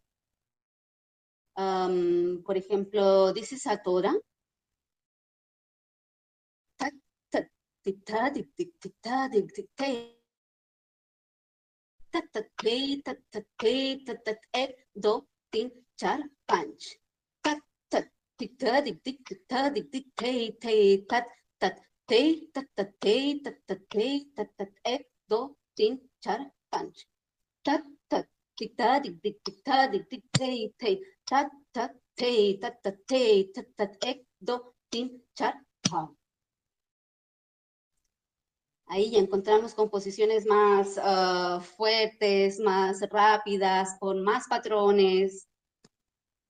[2.45, 4.13] por ejemplo, dices a tora.
[6.77, 6.93] tat
[21.59, 21.77] tat
[22.09, 22.21] te
[22.53, 25.41] tat tat te tat tat te tat tat ek do
[25.77, 26.99] tin char panch
[27.65, 30.91] tat tat tik ta dik tik tik ta dik tik te te
[31.29, 33.23] tat tat te tat tat te
[33.55, 34.55] tat tat ek do
[34.91, 35.55] tin char
[35.89, 36.17] panch
[38.93, 45.47] Ahí ya encontramos composiciones más ah, fuertes, más rápidas, con más patrones.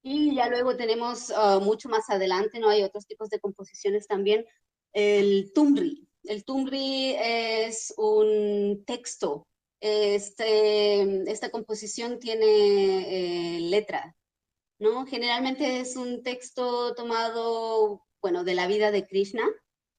[0.01, 2.67] Y ya luego tenemos ah, mucho más adelante, ¿no?
[2.67, 4.45] Hay otros tipos de composiciones también.
[4.93, 6.07] El tumri.
[6.23, 9.47] El tumri es un texto.
[9.81, 14.15] Este, esta composición tiene eh, letra,
[14.79, 15.05] ¿no?
[15.05, 19.43] Generalmente es un texto tomado, bueno, de la vida de Krishna.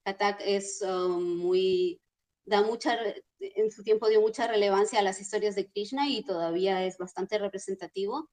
[0.04, 2.00] Katak es ah, muy
[2.46, 2.98] da mucha,
[3.38, 7.38] en su tiempo dio mucha relevancia a las historias de Krishna y todavía es bastante
[7.38, 8.30] representativo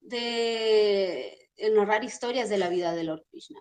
[0.00, 3.60] de narrar historias de la vida de Lord Krishna.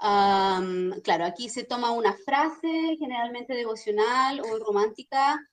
[0.00, 5.46] Claro, aquí se toma una frase generalmente devocional o romántica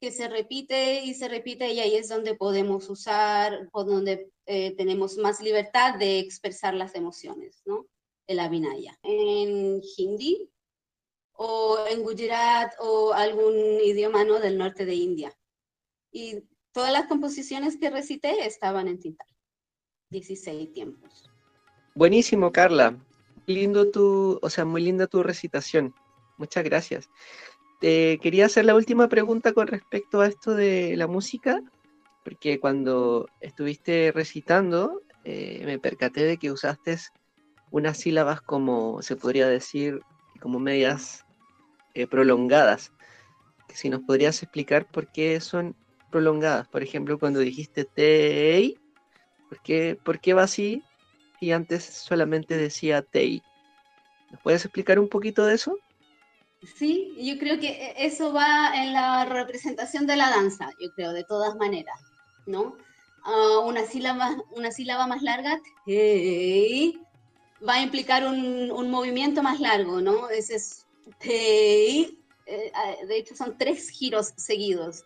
[0.00, 4.74] que se repite y se repite y ahí es donde podemos usar, o donde eh,
[4.76, 7.86] tenemos más libertad de expresar las emociones, ¿no?
[8.26, 8.98] El Abhinaya.
[9.04, 10.50] En hindi
[11.34, 14.40] o en Gujarat o algún idioma ¿no?
[14.40, 15.38] del norte de India.
[16.10, 19.28] Y todas las composiciones que recité estaban en tintal.
[20.10, 21.30] 16 tiempos.
[21.94, 22.98] Buenísimo, Carla.
[23.46, 25.94] Lindo tu, o sea, muy linda tu recitación.
[26.38, 27.10] Muchas gracias.
[27.80, 31.60] Te quería hacer la última pregunta con respecto a esto de la música,
[32.24, 36.96] porque cuando estuviste recitando, eh, me percaté de que usaste
[37.70, 40.00] unas sílabas como, se podría decir,
[40.40, 41.24] como medias
[41.94, 42.92] eh, prolongadas.
[43.68, 45.74] Si nos podrías explicar por qué son
[46.10, 46.68] prolongadas.
[46.68, 48.78] Por ejemplo, cuando dijiste tei,
[49.48, 50.84] ¿por qué, ¿por qué va así?
[51.42, 53.42] Y antes solamente decía tei.
[54.30, 55.76] ¿Nos puedes explicar un poquito de eso?
[56.76, 61.12] Sí, yo creo que e, eso va en la representación de la danza, yo creo,
[61.12, 62.00] de todas maneras,
[62.46, 62.76] ¿no?
[63.24, 67.00] Ah, una, sílaba, una sílaba más larga, tei,
[67.68, 70.28] va a implicar un, un, movimiento más largo, ¿no?
[70.28, 70.86] Ese es
[71.24, 72.12] eh,
[73.08, 75.04] de hecho son tres giros seguidos.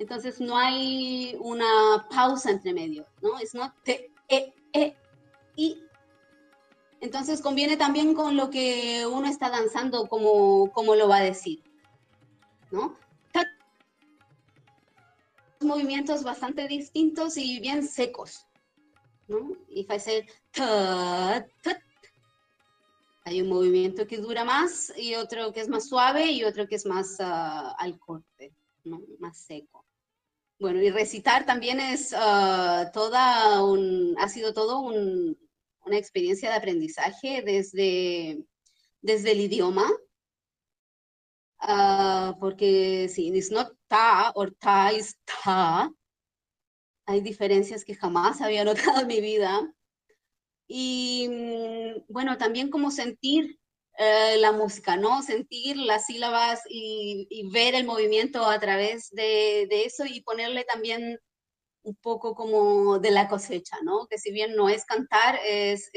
[0.00, 3.38] Entonces no hay una pausa entre medio, ¿no?
[3.38, 4.96] Es no te, e, e,
[5.56, 5.82] y.
[7.00, 11.62] Entonces conviene también con lo que uno está danzando, como, como lo va a decir,
[12.70, 12.96] ¿no?
[15.64, 18.46] movimientos bastante distintos y bien secos,
[19.28, 19.52] ¿no?
[19.68, 20.26] If I say
[23.24, 26.74] hay un movimiento que dura más y otro que es más suave y otro que
[26.74, 28.52] es más uh, al corte,
[28.84, 29.00] ¿no?
[29.20, 29.84] Más seco.
[30.58, 35.38] Bueno, y recitar también es uh, toda un, ha sido todo un,
[35.84, 38.44] una experiencia de aprendizaje desde,
[39.00, 39.90] desde el idioma,
[41.62, 45.90] uh, porque sí, it's not ta or ta is ta.
[47.06, 49.74] Hay diferencias que jamás había notado en mi vida.
[50.68, 53.58] Y mm, bueno, también como sentir
[53.98, 55.22] eh, la música, ¿no?
[55.22, 61.18] Sentir las sílabas y, ver el movimiento a través de, eso y ponerle también
[61.82, 64.06] un poco como de la cosecha, ¿no?
[64.06, 65.90] Que si bien no es cantar, es,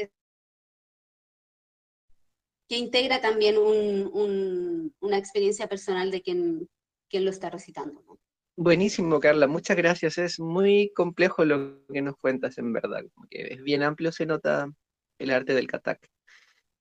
[2.68, 6.68] que integra también una experiencia personal de quien,
[7.08, 8.18] quien lo está recitando, ¿no?
[8.58, 10.16] Buenísimo, Carla, muchas gracias.
[10.16, 14.72] Es muy complejo lo que nos cuentas en verdad, que es bien amplio, se nota
[15.18, 16.10] el arte del katak.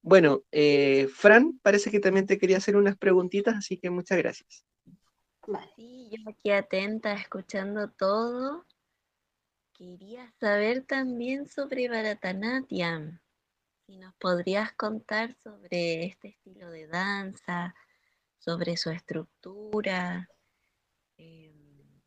[0.02, 4.66] Bueno, eh, Fran, parece que también te quería hacer unas preguntitas, así que muchas gracias.
[5.76, 8.66] Sí, yo aquí atenta, escuchando todo.
[9.78, 13.20] Quería saber también sobre Bharatanatyam.
[13.86, 17.76] Si nos podrías contar sobre este estilo de danza,
[18.38, 20.30] sobre su estructura,
[21.18, 22.02] em,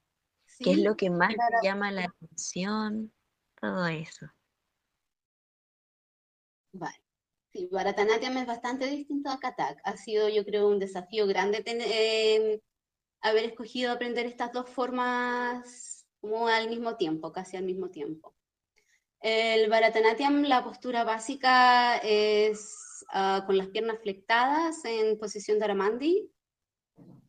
[0.61, 3.13] qué es lo que más te llama la atención,
[3.61, 4.27] todo eso.
[6.73, 7.03] Vale.
[7.53, 9.79] Sí, Bharatanatyam es bastante distinto a Kathak.
[9.85, 12.61] Ha sido, yo creo, un desafío grande em,
[13.21, 18.35] haber escogido aprender estas dos formas como al mismo tiempo, casi al mismo tiempo.
[19.21, 26.31] El Bharatanatyam, la postura básica es ah, con las piernas flectadas en posición de Aramandi.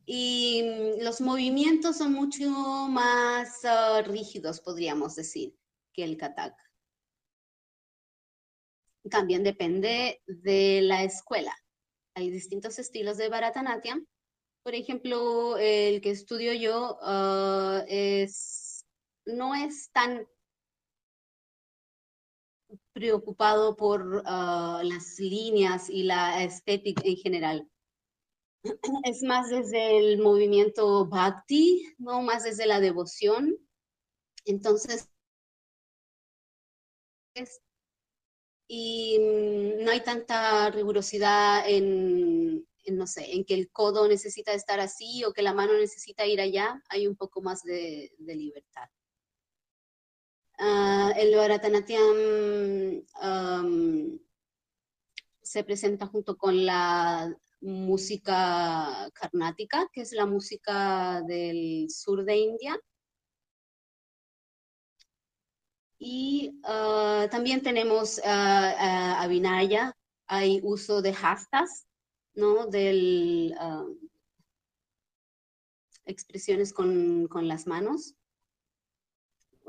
[0.06, 2.48] Y mm, los movimientos son mucho
[2.88, 5.56] más ah, rígidos, podríamos decir,
[5.92, 6.54] que el Kathak.
[9.10, 11.56] También depende de la escuela.
[12.14, 14.06] Hay distintos estilos de Bharatanatyam.
[14.62, 18.59] Por ejemplo, el que estudio yo ah, es,
[19.26, 20.26] no es tan
[22.92, 27.70] preocupado por ah, las líneas y la estética en general.
[29.04, 32.22] Es más desde el movimiento bhakti, ¿no?
[32.22, 33.56] más desde la devoción.
[34.44, 35.08] Entonces,
[38.68, 44.80] y mm, no hay tanta rigurosidad en, no sé, en que el codo necesita estar
[44.80, 48.88] así o que la mano necesita ir allá, hay un poco más de, libertad.
[50.60, 52.16] Ah, el Bharatanatyam
[55.42, 62.78] se presenta junto con la música carnática, que es la música del sur de India,
[66.02, 69.94] Y ah, también tenemos a Vinaya,
[70.26, 71.86] hay uso de hastas,
[72.34, 72.66] ¿no?
[72.66, 73.54] Del,
[76.06, 78.14] expresiones con, con, las manos.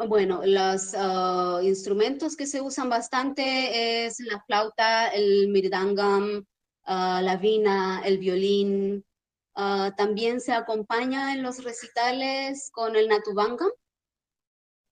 [0.08, 6.46] Bueno, los ah, instrumentos que se usan bastante es la flauta, el mirdangam,
[6.86, 9.06] la vina, el violín.
[9.54, 13.72] también se acompaña en los recitales con el natubangam,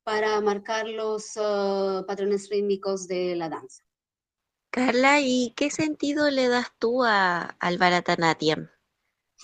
[0.09, 3.83] para marcar los uh, patrones rítmicos de la danza.
[4.71, 8.71] Carla, ¿y qué sentido le das tú a, al Bharatanatyam?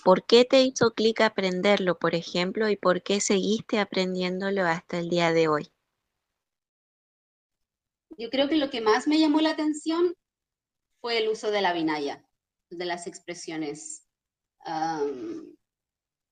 [0.04, 5.08] ¿Por qué te hizo clic aprenderlo, por ejemplo, y por qué seguiste aprendiéndolo hasta el
[5.08, 5.68] día de hoy?
[8.18, 10.14] Yo creo que lo que más me llamó la atención
[11.00, 12.26] fue el uso de la vinaya,
[12.70, 14.06] de las expresiones,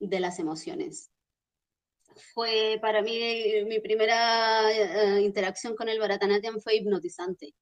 [0.01, 1.11] de las emociones
[2.35, 7.55] fue para mí, mi primera eh, interacción con el Bharatanatyam fue hipnotizante.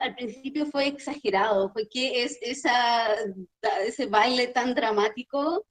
[0.00, 5.66] Al principio fue exagerado, fue que es ese baile tan dramático,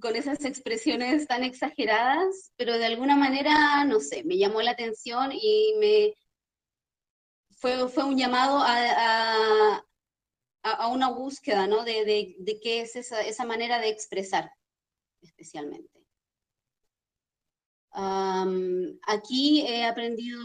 [0.00, 5.30] con esas expresiones tan exageradas, pero de alguna manera, no sé, me llamó la atención
[5.32, 6.14] y me
[7.58, 9.84] fue, fue un llamado a,
[10.62, 11.84] a, una búsqueda, ¿no?
[11.84, 14.50] De, de, de qué es esa, esa manera de expresar
[15.22, 15.95] especialmente.
[17.96, 20.40] Aquí he aprendido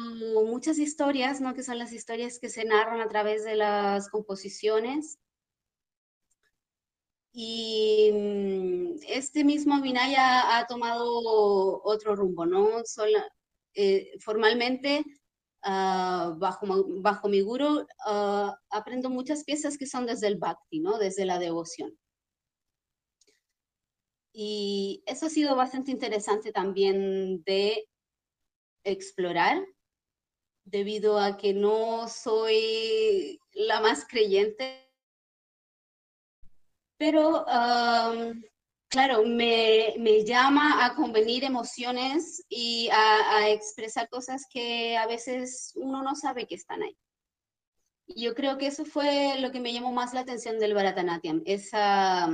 [0.46, 1.54] muchas historias, ¿no?
[1.54, 5.20] que son las historias que se narran a través de las composiciones.
[7.34, 12.68] Y mm, este mismo Vinaya ha tomado otro rumbo, ¿no?
[13.74, 15.04] Eh, formalmente,
[15.64, 16.66] ah, bajo,
[17.02, 20.98] bajo mi guru, ah, aprendo muchas piezas que son desde el bhakti, ¿no?
[20.98, 21.98] Desde la devoción.
[24.34, 27.88] Y eso ha sido bastante interesante también de
[28.84, 29.64] explorar,
[30.64, 34.92] debido a que no soy la más creyente,
[36.98, 37.46] pero
[38.90, 46.16] claro, me, llama a convenir emociones y a, expresar cosas que a veces uno no
[46.16, 46.96] sabe que están ahí.
[48.08, 52.30] Yo creo que eso fue lo que me llamó más la atención del Bharatanatyam, esa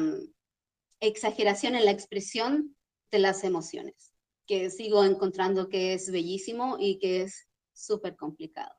[1.00, 2.76] exageración en la expresión
[3.12, 4.14] de las emociones,
[4.46, 8.76] que sigo encontrando que es bellísimo y que es súper complicado.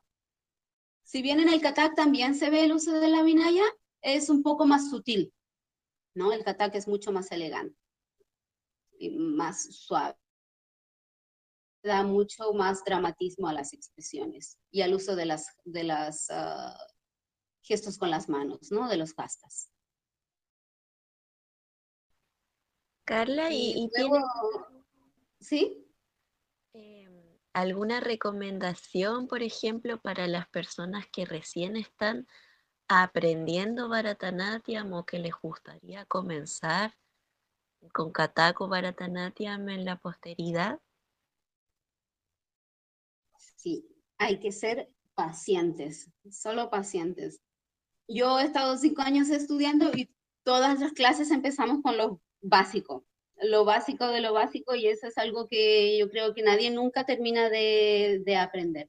[1.03, 3.63] Si bien en el Katak también se ve el uso de la vinaya,
[4.01, 5.33] es un poco más sutil,
[6.13, 6.31] ¿no?
[6.33, 7.77] El Katak es mucho más elegante
[8.99, 10.17] y más suave.
[11.81, 16.77] Da mucho más dramatismo a las expresiones y al uso de las, de las ah,
[17.61, 18.89] gestos con las manos, ¿no?
[18.89, 19.71] De los castas.
[23.09, 23.89] Carla, ¿y,
[25.39, 25.83] ¿Sí?
[26.73, 32.27] Em, alguna recomendación, por ejemplo, para las personas que recién están
[32.87, 36.95] aprendiendo Bharatanatyam o que les gustaría comenzar
[37.93, 40.79] con Katako Bharatanatyam en la posteridad?
[43.55, 43.89] Sí,
[44.19, 47.41] hay que ser pacientes, solo pacientes.
[48.07, 53.05] Yo he estado cinco años estudiando y todas las clases empezamos con lo básico,
[53.41, 57.05] lo básico de lo básico y eso es algo que yo creo que nadie nunca
[57.05, 58.87] termina de, aprender.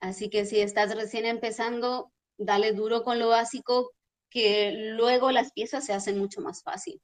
[0.00, 3.92] Así que si estás recién empezando, dale duro con lo básico,
[4.30, 7.00] que luego las piezas se hacen mucho más fácil.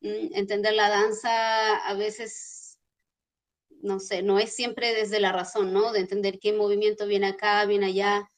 [0.00, 2.78] Mm, entender la danza a veces,
[3.82, 5.92] no sé, no es siempre desde la razón, ¿no?
[5.92, 8.28] De entender qué movimiento viene acá, viene allá.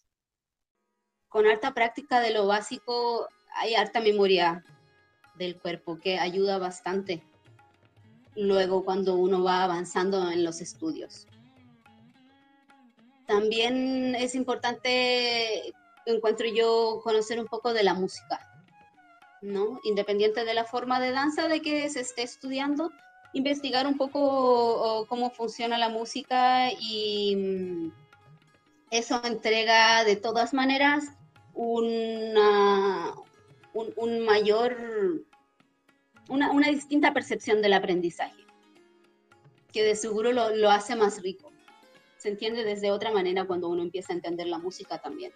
[1.28, 4.64] Con harta práctica de lo básico hay harta memoria
[5.38, 7.22] del cuerpo que ayuda bastante
[8.36, 11.26] luego cuando uno va avanzando en los estudios.
[13.26, 15.74] También es importante,
[16.04, 18.40] encuentro yo, conocer un poco de la música,
[19.42, 19.80] ¿no?
[19.84, 22.92] Independiente de la forma de danza de que se esté estudiando,
[23.32, 27.92] investigar un poco cómo funciona la música y mm,
[28.90, 31.04] eso entrega de todas maneras
[31.54, 33.14] una,
[33.96, 34.76] un, mayor,
[36.28, 38.44] una, una, distinta percepción del aprendizaje,
[39.72, 41.52] que de seguro lo, lo hace más rico.
[42.16, 45.32] Se entiende desde otra manera cuando uno empieza a entender la música también,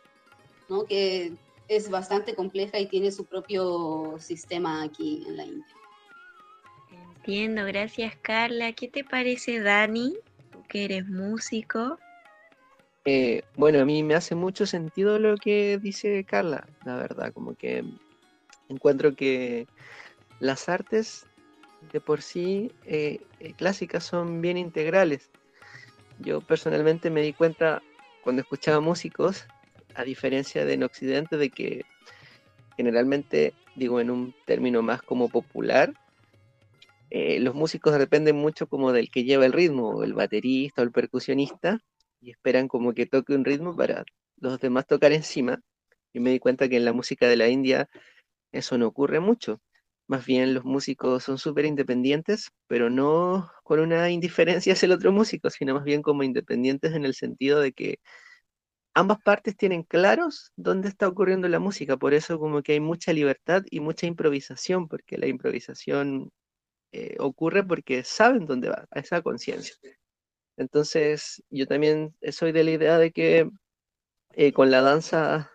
[0.68, 0.84] ¿no?
[0.84, 1.32] que
[1.68, 5.76] es bastante compleja y tiene su propio sistema aquí en la India.
[7.16, 8.72] Entiendo, gracias Carla.
[8.72, 10.16] ¿Qué te parece Dani?
[10.50, 11.98] Tú que eres músico.
[13.04, 17.54] Eh, bueno, a mí me hace mucho sentido lo que dice Carla, la verdad, como
[17.54, 17.84] que
[18.70, 19.66] encuentro que
[20.38, 21.26] las artes
[21.92, 25.30] de por sí eh, eh, clásicas son bien integrales.
[26.18, 27.82] Yo personalmente me di cuenta
[28.22, 29.46] cuando escuchaba músicos,
[29.94, 31.84] a diferencia de en Occidente, de que
[32.76, 35.92] generalmente, digo en un término más como popular,
[37.10, 40.92] eh, los músicos dependen mucho como del que lleva el ritmo, el baterista o el
[40.92, 41.80] percusionista,
[42.20, 44.04] y esperan como que toque un ritmo para
[44.36, 45.60] los demás tocar encima.
[46.12, 47.88] Y me di cuenta que en la música de la India
[48.52, 49.60] eso no ocurre mucho.
[50.08, 55.12] Más bien los músicos son súper independientes, pero no con una indiferencia hacia el otro
[55.12, 57.98] músico, sino más bien como independientes en el sentido de que
[58.94, 63.12] ambas partes tienen claros dónde está ocurriendo la música, por eso como que hay mucha
[63.12, 66.30] libertad y mucha improvisación, porque la improvisación
[66.92, 69.76] eh, ocurre porque saben dónde va, a esa conciencia.
[70.56, 73.50] Entonces, yo también soy de la idea de que
[74.34, 75.50] eh, con la danza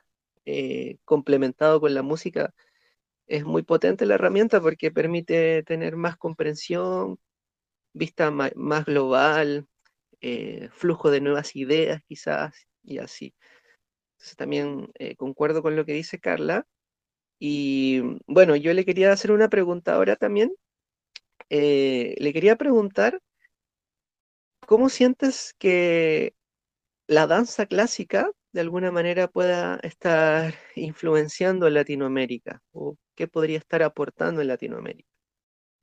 [0.45, 2.53] eh, complementado con la música,
[3.27, 7.19] es muy potente la herramienta porque permite tener más comprensión,
[7.93, 9.67] vista más global,
[10.21, 13.33] eh, flujo de nuevas ideas quizás y así.
[14.17, 16.67] Entonces también eh, concuerdo con lo que dice Carla.
[17.39, 20.53] Y bueno, yo le quería hacer una pregunta ahora también.
[21.49, 23.21] Eh, le quería preguntar,
[24.67, 26.33] ¿cómo sientes que
[27.07, 33.83] la danza clásica de alguna manera pueda estar influenciando en Latinoamérica o qué podría estar
[33.83, 35.09] aportando en Latinoamérica?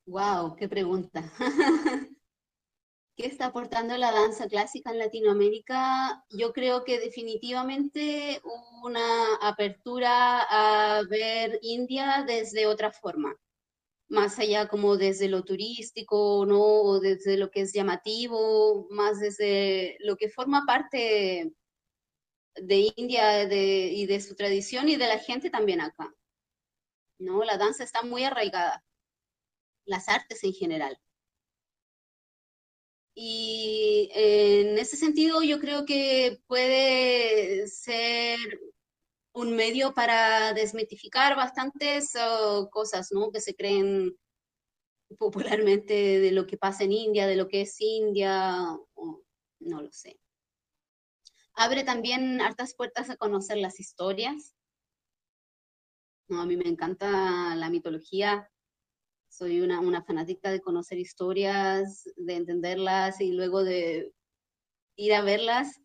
[0.06, 1.22] Wow, qué pregunta.
[3.14, 6.24] ¿Qué está aportando la danza clásica en Latinoamérica?
[6.30, 8.40] Yo creo que definitivamente
[8.82, 13.36] una apertura a ver India desde otra forma,
[14.08, 16.62] más allá como desde lo turístico, ¿no?
[16.62, 21.52] O desde lo que es llamativo, más desde lo que forma parte
[22.54, 26.14] de India y de su tradición y de la gente también acá.
[27.22, 27.44] ¿no?
[27.44, 28.84] La danza está muy arraigada,
[29.86, 30.98] las artes en general.
[33.14, 38.38] Y en ese sentido yo creo que puede ser
[39.34, 43.30] un medio para desmitificar bastantes oh, cosas, ¿no?
[43.30, 44.16] Que se creen
[45.18, 48.56] popularmente de lo que pasa en India, de lo que es India,
[49.60, 50.18] no lo sé.
[51.54, 54.54] Abre también hartas puertas a conocer las historias.
[56.30, 58.50] A mí me encanta la mitología,
[59.28, 64.12] soy una, una fanática de conocer historias, de entenderlas y luego de
[64.96, 65.80] ir a verlas,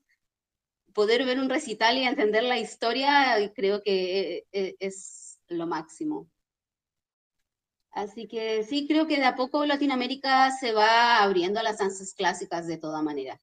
[0.94, 6.30] poder ver un recital y entender la historia, creo que eh, es lo máximo.
[7.92, 12.14] Así que sí, creo que de a poco Latinoamérica se va abriendo a las danzas
[12.14, 13.42] clásicas de toda manera.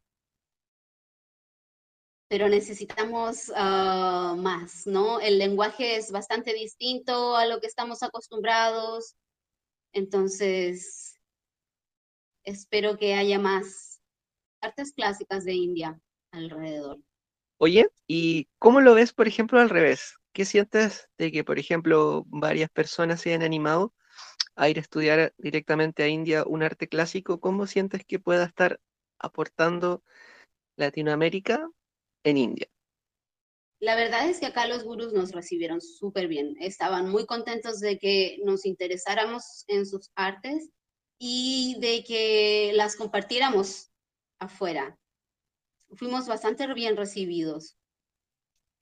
[2.34, 5.20] Pero necesitamos ah, más, ¿no?
[5.20, 9.14] El lenguaje es bastante distinto a lo que estamos acostumbrados.
[9.92, 11.20] Entonces,
[12.42, 14.00] espero que haya más
[14.60, 16.00] artes clásicas de India
[16.32, 16.98] alrededor.
[17.58, 20.16] Oye, ¿y cómo lo ves, por ejemplo, al revés?
[20.32, 23.94] ¿Qué sientes de que, por ejemplo, varias personas se hayan animado
[24.56, 27.38] a ir a estudiar directamente a India un arte clásico?
[27.38, 28.80] ¿Cómo sientes que pueda estar
[29.20, 30.02] aportando
[30.74, 31.68] Latinoamérica
[32.24, 32.66] en India?
[33.80, 36.56] La verdad es que acá los gurús nos recibieron súper bien.
[36.58, 40.70] Estaban muy contentos de que nos interesáramos en sus artes
[41.18, 43.92] y de que las compartiéramos
[44.38, 44.98] afuera.
[45.96, 47.76] Fuimos bastante bien recibidos.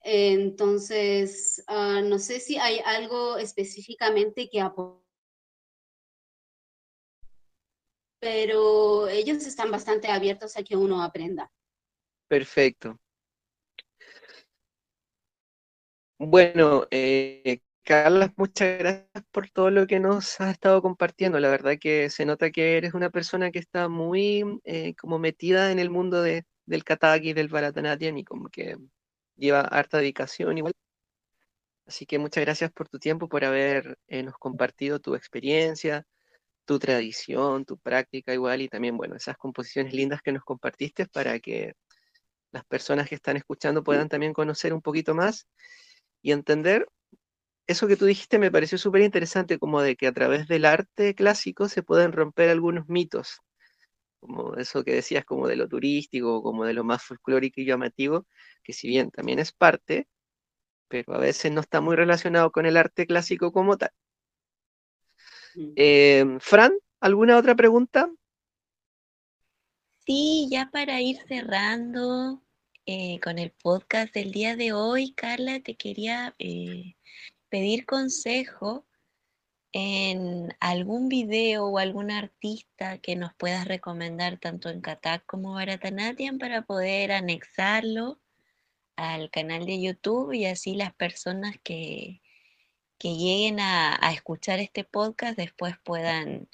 [0.05, 5.03] Entonces, ah, no sé si hay algo específicamente que aportar,
[8.21, 11.51] pero ellos están bastante abiertos a que uno aprenda.
[12.29, 13.02] Perfecto.
[16.25, 21.41] Bueno, eh, Carla, muchas gracias por todo lo que nos has estado compartiendo.
[21.41, 25.73] La verdad que se nota que eres una persona que está muy eh, como metida
[25.73, 28.77] en el mundo de, del Kataki, del Bharatanatyam y como que
[29.35, 30.75] lleva harta dedicación igual.
[31.87, 36.07] Así que muchas gracias por tu tiempo, por haber eh, compartido tu experiencia,
[36.65, 41.41] tu tradición, tu práctica igual y también, bueno, esas composiciones lindas que nos compartiste para
[41.41, 41.75] que
[42.53, 45.49] las personas que están escuchando puedan también conocer un poquito más
[46.23, 46.89] y entender
[47.67, 51.15] eso que tú dijiste me pareció súper interesante, como de que a través del arte
[51.15, 53.41] clásico se pueden romper algunos mitos,
[54.21, 58.27] como eso que decías, como de lo turístico, como de lo más folclórico y llamativo,
[58.63, 60.09] que si bien también es parte,
[60.89, 63.91] pero a veces no está muy relacionado con el arte clásico como tal.
[65.55, 65.73] Mm.
[65.77, 68.11] Em, Fran, ¿alguna otra pregunta?
[70.05, 72.43] Sí, ya para ir cerrando,
[72.87, 76.97] eh, con el podcast del día de hoy, Carla, te quería eh,
[77.49, 78.87] pedir consejo
[79.73, 86.39] en algún video o algún artista que nos puedas recomendar tanto en Katak como Bharatanatyam
[86.39, 88.21] para poder anexarlo
[88.97, 92.21] al canal de YouTube y así las personas que,
[92.99, 96.49] que lleguen a escuchar este podcast después puedan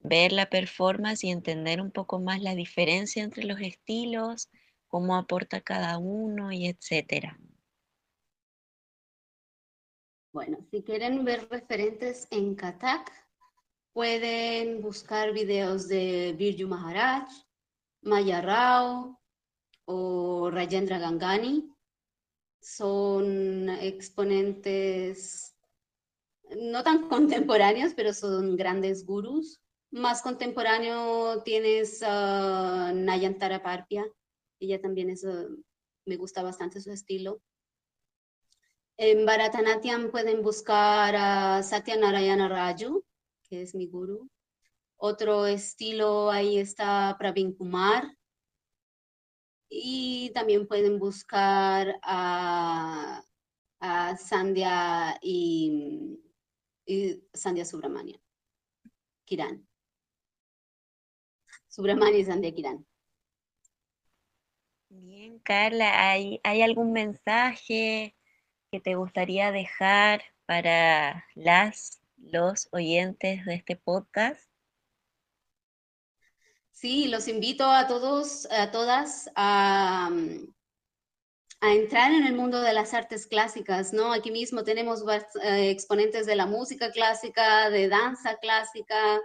[0.00, 4.50] ver la performance y entender un poco más la diferencia entre los estilos,
[4.90, 7.38] cómo aporta cada uno y etcétera.
[10.32, 13.10] Bueno, si quieren ver referentes en Katak,
[13.92, 17.28] pueden buscar videos de Birju Maharaj,
[18.02, 19.20] Maya Rao
[19.86, 21.72] o Rajendra Gangani.
[22.60, 25.56] Son exponentes
[26.56, 29.60] no tan contemporáneos, pero son grandes gurús.
[29.90, 34.06] Más contemporáneo tienes Nayantara Parpia,
[34.60, 35.48] ella también eso
[36.04, 37.42] me gusta bastante su estilo.
[38.96, 43.04] En Bharatanatyam pueden buscar a Satya Narayana Raju,
[43.42, 44.28] que es mi guru.
[44.96, 48.14] Otro estilo ahí está Pravin Kumar.
[49.70, 53.24] Y también pueden buscar a,
[53.78, 56.20] a Sandhya y,
[56.84, 58.20] y Sandhya Subramania.
[59.24, 59.66] Kiran.
[61.68, 62.89] Subramania y Sandhya Kiran.
[64.92, 68.16] Bien, Carla, ¿hay, ¿hay algún mensaje
[68.72, 74.50] que te gustaría dejar para las, los oyentes de este podcast?
[76.72, 80.10] Sí, los invito a todos, a todas a,
[81.60, 84.12] a entrar en el mundo de las artes clásicas, ¿no?
[84.12, 85.04] Aquí mismo tenemos
[85.44, 89.20] eh, exponentes de la música clásica, de danza clásica.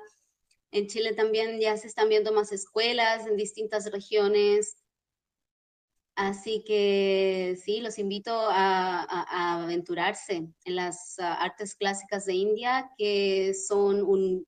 [0.69, 4.84] En Chile también ya se están viendo más escuelas en distintas regiones.
[6.15, 13.53] Así que sí, los invito a, aventurarse en las ah, artes clásicas de India, que
[13.53, 14.47] son un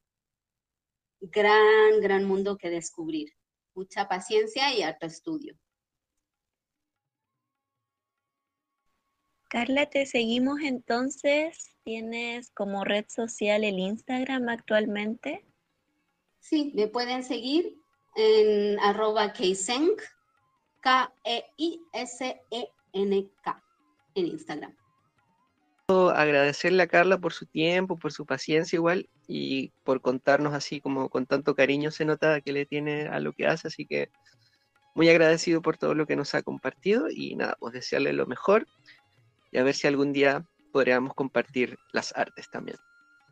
[1.19, 3.33] gran, gran mundo que descubrir.
[3.75, 5.57] Mucha paciencia y harto estudio.
[9.49, 11.73] Carla, te seguimos entonces.
[11.83, 15.45] ¿Tienes como red social el Instagram actualmente?
[16.39, 17.77] Sí, me pueden seguir
[18.15, 19.33] en arroba
[20.81, 21.13] K-E-I-S-E-N-K,
[24.15, 24.75] en Instagram.
[25.89, 31.09] Agradecerle a Carla por su tiempo, por su paciencia igual y por contarnos así como
[31.09, 34.09] con tanto cariño se nota que le tiene a lo que hace, así que
[34.95, 38.67] muy agradecido por todo lo que nos ha compartido y nada, pues desearle lo mejor
[39.51, 42.77] y a ver si algún día podríamos compartir las artes también.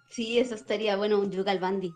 [0.10, 1.94] Sí, eso estaría bueno, un Yugal Bandi.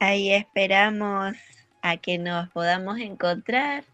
[0.00, 1.36] Ahí esperamos
[1.84, 3.84] a que nos podamos encontrar,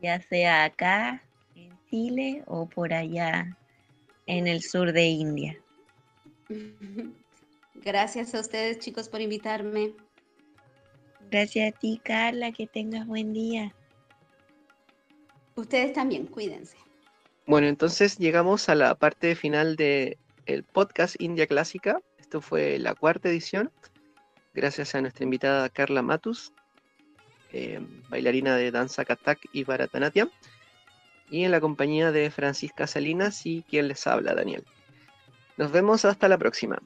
[0.00, 1.20] ya sea acá
[1.56, 3.56] en Chile o por allá
[4.26, 5.58] en el sur de India.
[7.74, 9.94] Gracias a ustedes chicos por invitarme.
[11.28, 13.74] Gracias a ti Carla, que tengas buen día.
[15.56, 16.76] Ustedes también, cuídense.
[17.46, 22.00] Bueno, entonces llegamos a la parte final del el podcast India Clásica.
[22.16, 23.72] Esto fue la cuarta edición.
[24.54, 26.52] Gracias a nuestra invitada Carla Matus,
[27.52, 30.30] eh, bailarina de danza Katak y Bharatanatyam.
[31.30, 34.64] Y en la compañía de Francisca Salinas y quien les habla, Daniel.
[35.56, 36.78] Nos vemos hasta la próxima.